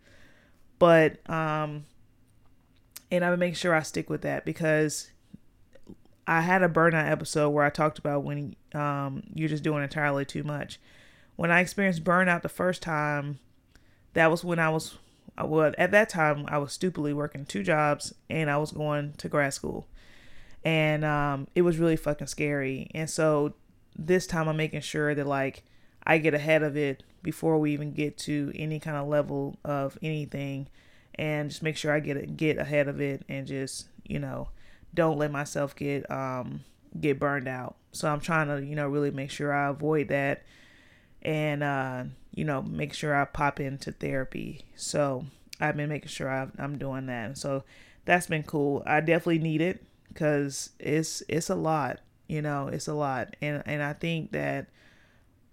But 0.79 1.29
um 1.29 1.85
and 3.11 3.23
gonna 3.23 3.37
make 3.37 3.57
sure 3.57 3.75
I 3.75 3.83
stick 3.83 4.11
with 4.11 4.23
that 4.23 4.45
because 4.45 5.11
I 6.27 6.43
had 6.43 6.63
a 6.63 6.69
burnout 6.69 7.11
episode 7.11 7.51
where 7.51 7.65
I 7.65 7.71
talked 7.71 7.99
about 7.99 8.23
when 8.25 8.57
um 8.75 9.23
you're 9.35 9.49
just 9.49 9.63
doing 9.65 9.83
entirely 9.83 10.25
too 10.25 10.43
much. 10.45 10.81
When 11.37 11.51
I 11.51 11.61
experienced 11.61 12.05
burnout 12.05 12.43
the 12.43 12.49
first 12.49 12.83
time, 12.83 13.39
that 14.15 14.31
was 14.31 14.45
when 14.45 14.59
I 14.59 14.71
was 14.71 14.99
well 15.45 15.73
at 15.79 15.91
that 15.91 16.09
time 16.09 16.47
I 16.49 16.59
was 16.59 16.73
stupidly 16.73 17.13
working 17.13 17.45
two 17.45 17.63
jobs 17.63 18.15
and 18.29 18.51
I 18.51 18.57
was 18.57 18.73
going 18.73 19.15
to 19.19 19.29
grad 19.29 19.55
school. 19.55 19.87
And 20.65 21.05
um 21.05 21.49
it 21.55 21.63
was 21.63 21.79
really 21.79 21.97
fucking 21.97 22.27
scary. 22.27 22.91
And 22.95 23.09
so 23.09 23.55
this 23.97 24.27
time 24.27 24.49
I'm 24.49 24.57
making 24.57 24.81
sure 24.81 25.15
that 25.15 25.27
like 25.27 25.65
I 26.05 26.19
get 26.19 26.35
ahead 26.35 26.63
of 26.63 26.77
it 26.77 27.03
before 27.23 27.59
we 27.59 27.73
even 27.73 27.93
get 27.93 28.17
to 28.19 28.53
any 28.55 28.81
kind 28.81 28.97
of 28.97 29.09
level 29.09 29.57
of 29.65 29.99
anything 30.03 30.69
and 31.17 31.51
just 31.51 31.63
make 31.63 31.77
sure 31.77 31.93
I 31.93 32.01
get 32.01 32.37
get 32.37 32.59
ahead 32.59 32.89
of 32.89 33.01
it 33.01 33.25
and 33.29 33.47
just, 33.47 33.89
you 34.05 34.19
know, 34.19 34.49
don't 34.95 35.19
let 35.19 35.31
myself 35.31 35.75
get 35.75 36.11
um 36.11 36.65
get 36.99 37.19
burned 37.19 37.49
out. 37.49 37.77
So 37.93 38.09
I'm 38.09 38.21
trying 38.21 38.49
to, 38.49 38.65
you 38.65 38.77
know, 38.77 38.89
really 38.89 39.11
make 39.11 39.31
sure 39.31 39.53
I 39.53 39.69
avoid 39.69 40.09
that 40.09 40.43
and 41.23 41.63
uh, 41.63 42.05
you 42.35 42.45
know, 42.45 42.63
make 42.63 42.95
sure 42.95 43.15
I 43.15 43.25
pop 43.25 43.61
into 43.61 43.93
therapy. 43.93 44.63
So 44.77 45.25
I've 45.61 45.77
been 45.77 45.89
making 45.89 46.09
sure 46.09 46.31
i 46.31 46.47
am 46.59 46.79
doing 46.79 47.07
that. 47.07 47.37
So 47.39 47.65
that's 48.05 48.27
been 48.27 48.45
cool. 48.45 48.83
I 48.87 49.01
definitely 49.01 49.41
need 49.41 49.61
it 49.61 49.85
because 50.09 50.71
it's 50.79 51.23
it's 51.29 51.51
a 51.51 51.55
lot. 51.55 52.01
You 52.29 52.43
know, 52.43 52.69
it's 52.69 52.89
a 52.89 52.95
lot, 52.95 53.37
and 53.41 53.63
and 53.67 53.83
I 53.83 53.95
think 53.95 54.33
that 54.33 54.67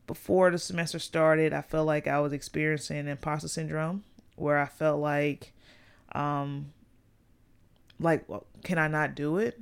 before 0.08 0.51
the 0.51 0.60
semester 0.60 0.99
started, 0.99 1.54
I 1.54 1.62
felt 1.62 1.88
like 1.88 2.08
I 2.08 2.19
was 2.19 2.34
experiencing 2.34 3.08
imposter 3.08 3.47
syndrome, 3.47 4.04
where 4.36 4.60
I 4.60 4.65
felt 4.65 4.99
like, 4.99 5.54
um, 6.13 6.73
like 7.99 8.25
can 8.63 8.78
I 8.78 8.88
not 8.88 9.15
do 9.15 9.38
it? 9.38 9.60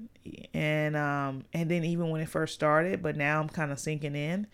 And 0.54 0.96
um, 0.96 1.46
and 1.54 1.70
then 1.70 1.84
even 1.84 2.10
when 2.10 2.22
it 2.22 2.30
first 2.30 2.54
started, 2.54 3.04
but 3.04 3.16
now 3.16 3.40
I'm 3.40 3.50
kind 3.50 3.72
of 3.72 3.80
sinking 3.80 4.16
in. 4.16 4.48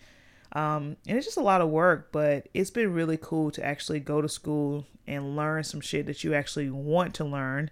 Um, 0.52 0.96
and 1.06 1.16
it's 1.16 1.26
just 1.26 1.36
a 1.36 1.42
lot 1.42 1.60
of 1.60 1.68
work, 1.68 2.10
but 2.10 2.48
it's 2.54 2.70
been 2.70 2.92
really 2.92 3.18
cool 3.20 3.50
to 3.52 3.64
actually 3.64 4.00
go 4.00 4.20
to 4.20 4.28
school 4.28 4.86
and 5.06 5.36
learn 5.36 5.62
some 5.64 5.80
shit 5.80 6.06
that 6.06 6.24
you 6.24 6.34
actually 6.34 6.70
want 6.70 7.14
to 7.14 7.24
learn 7.24 7.70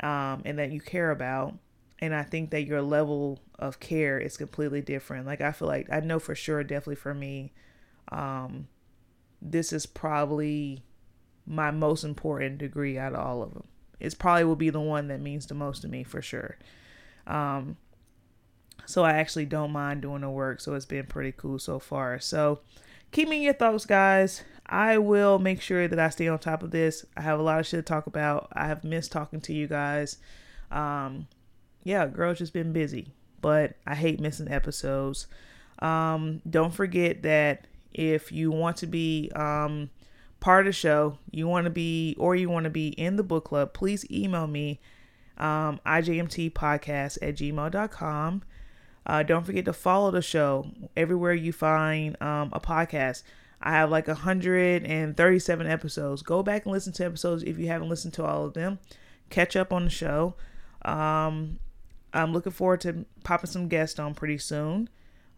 um, 0.00 0.42
and 0.44 0.58
that 0.58 0.72
you 0.72 0.80
care 0.80 1.10
about 1.10 1.58
and 1.98 2.14
I 2.14 2.22
think 2.22 2.50
that 2.50 2.66
your 2.66 2.82
level 2.82 3.40
of 3.58 3.80
care 3.80 4.18
is 4.18 4.36
completely 4.36 4.82
different. 4.82 5.26
Like 5.26 5.40
I 5.40 5.52
feel 5.52 5.68
like 5.68 5.88
I 5.90 6.00
know 6.00 6.18
for 6.18 6.34
sure, 6.34 6.62
definitely 6.62 6.96
for 6.96 7.14
me, 7.14 7.52
um, 8.12 8.68
this 9.40 9.72
is 9.72 9.86
probably 9.86 10.82
my 11.46 11.70
most 11.70 12.04
important 12.04 12.58
degree 12.58 12.98
out 12.98 13.14
of 13.14 13.20
all 13.20 13.42
of 13.42 13.54
them. 13.54 13.64
It's 13.98 14.14
probably 14.14 14.44
will 14.44 14.56
be 14.56 14.70
the 14.70 14.80
one 14.80 15.08
that 15.08 15.20
means 15.20 15.46
the 15.46 15.54
most 15.54 15.82
to 15.82 15.88
me 15.88 16.04
for 16.04 16.20
sure. 16.20 16.58
Um, 17.26 17.76
so 18.86 19.04
I 19.04 19.12
actually 19.12 19.46
don't 19.46 19.72
mind 19.72 20.02
doing 20.02 20.22
the 20.22 20.30
work. 20.30 20.60
So 20.60 20.74
it's 20.74 20.86
been 20.86 21.06
pretty 21.06 21.32
cool 21.32 21.58
so 21.58 21.78
far. 21.78 22.18
So 22.20 22.60
keep 23.12 23.28
me 23.28 23.36
in 23.38 23.42
your 23.42 23.52
thoughts, 23.52 23.84
guys. 23.84 24.42
I 24.64 24.98
will 24.98 25.38
make 25.38 25.60
sure 25.60 25.86
that 25.86 25.98
I 25.98 26.08
stay 26.08 26.28
on 26.28 26.38
top 26.38 26.62
of 26.62 26.70
this. 26.70 27.04
I 27.16 27.20
have 27.20 27.38
a 27.38 27.42
lot 27.42 27.60
of 27.60 27.66
shit 27.66 27.78
to 27.78 27.82
talk 27.82 28.06
about. 28.06 28.48
I 28.52 28.66
have 28.66 28.84
missed 28.84 29.12
talking 29.12 29.40
to 29.42 29.52
you 29.52 29.66
guys. 29.66 30.18
Um, 30.70 31.28
yeah, 31.84 32.06
girl's 32.06 32.38
just 32.38 32.52
been 32.52 32.72
busy, 32.72 33.12
but 33.40 33.76
I 33.86 33.94
hate 33.94 34.20
missing 34.20 34.50
episodes. 34.50 35.28
Um, 35.78 36.42
don't 36.48 36.74
forget 36.74 37.22
that 37.22 37.66
if 37.92 38.32
you 38.32 38.50
want 38.50 38.78
to 38.78 38.86
be 38.86 39.30
um, 39.36 39.90
part 40.40 40.66
of 40.66 40.70
the 40.70 40.72
show, 40.72 41.18
you 41.30 41.46
want 41.46 41.64
to 41.64 41.70
be, 41.70 42.16
or 42.18 42.34
you 42.34 42.50
want 42.50 42.64
to 42.64 42.70
be 42.70 42.88
in 42.88 43.16
the 43.16 43.22
book 43.22 43.44
club, 43.44 43.72
please 43.72 44.04
email 44.10 44.46
me, 44.46 44.80
um, 45.38 45.80
ijmtpodcast 45.86 47.18
at 47.22 47.36
gmail.com. 47.36 48.42
Uh, 49.06 49.22
don't 49.22 49.46
forget 49.46 49.64
to 49.64 49.72
follow 49.72 50.10
the 50.10 50.20
show 50.20 50.68
everywhere 50.96 51.32
you 51.32 51.52
find 51.52 52.20
um, 52.20 52.50
a 52.52 52.60
podcast. 52.60 53.22
I 53.62 53.70
have 53.70 53.90
like 53.90 54.08
137 54.08 55.66
episodes. 55.66 56.22
Go 56.22 56.42
back 56.42 56.64
and 56.64 56.72
listen 56.72 56.92
to 56.94 57.04
episodes 57.04 57.42
if 57.44 57.58
you 57.58 57.68
haven't 57.68 57.88
listened 57.88 58.14
to 58.14 58.24
all 58.24 58.44
of 58.44 58.54
them. 58.54 58.80
Catch 59.30 59.56
up 59.56 59.72
on 59.72 59.84
the 59.84 59.90
show. 59.90 60.34
Um, 60.84 61.58
I'm 62.12 62.32
looking 62.32 62.52
forward 62.52 62.80
to 62.82 63.06
popping 63.24 63.50
some 63.50 63.68
guests 63.68 63.98
on 63.98 64.14
pretty 64.14 64.38
soon 64.38 64.88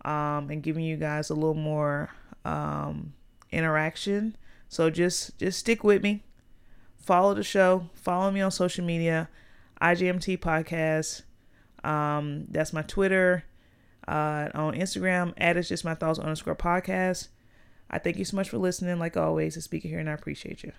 um, 0.05 0.51
and 0.51 0.63
giving 0.63 0.85
you 0.85 0.97
guys 0.97 1.31
a 1.31 1.35
little 1.35 1.55
more 1.55 2.11
um, 2.45 3.13
interaction. 3.51 4.37
So 4.69 4.91
just 4.91 5.39
just 5.39 5.59
stick 5.59 5.85
with 5.85 6.03
me. 6.03 6.23
Follow 6.97 7.35
the 7.35 7.43
show. 7.43 7.89
Follow 7.95 8.31
me 8.31 8.41
on 8.41 8.51
social 8.51 8.85
media. 8.85 9.29
IGMT 9.81 10.39
Podcast. 10.39 11.23
Um, 11.89 12.47
that's 12.51 12.73
my 12.73 12.83
Twitter. 12.83 13.45
Uh, 14.09 14.49
on 14.55 14.75
Instagram, 14.75 15.35
at 15.37 15.59
it's 15.59 15.69
just 15.69 15.85
my 15.85 15.95
thoughts 15.95 16.19
underscore 16.19 16.57
podcast. 16.57 17.29
I 17.91 17.99
thank 17.99 18.17
you 18.17 18.25
so 18.25 18.37
much 18.37 18.49
for 18.49 18.57
listening. 18.57 18.99
Like 18.99 19.19
always, 19.19 19.57
a 19.59 19.61
speaker 19.61 19.89
here, 19.89 19.99
and 19.99 20.09
I 20.09 20.15
appreciate 20.15 20.63
you. 20.63 20.73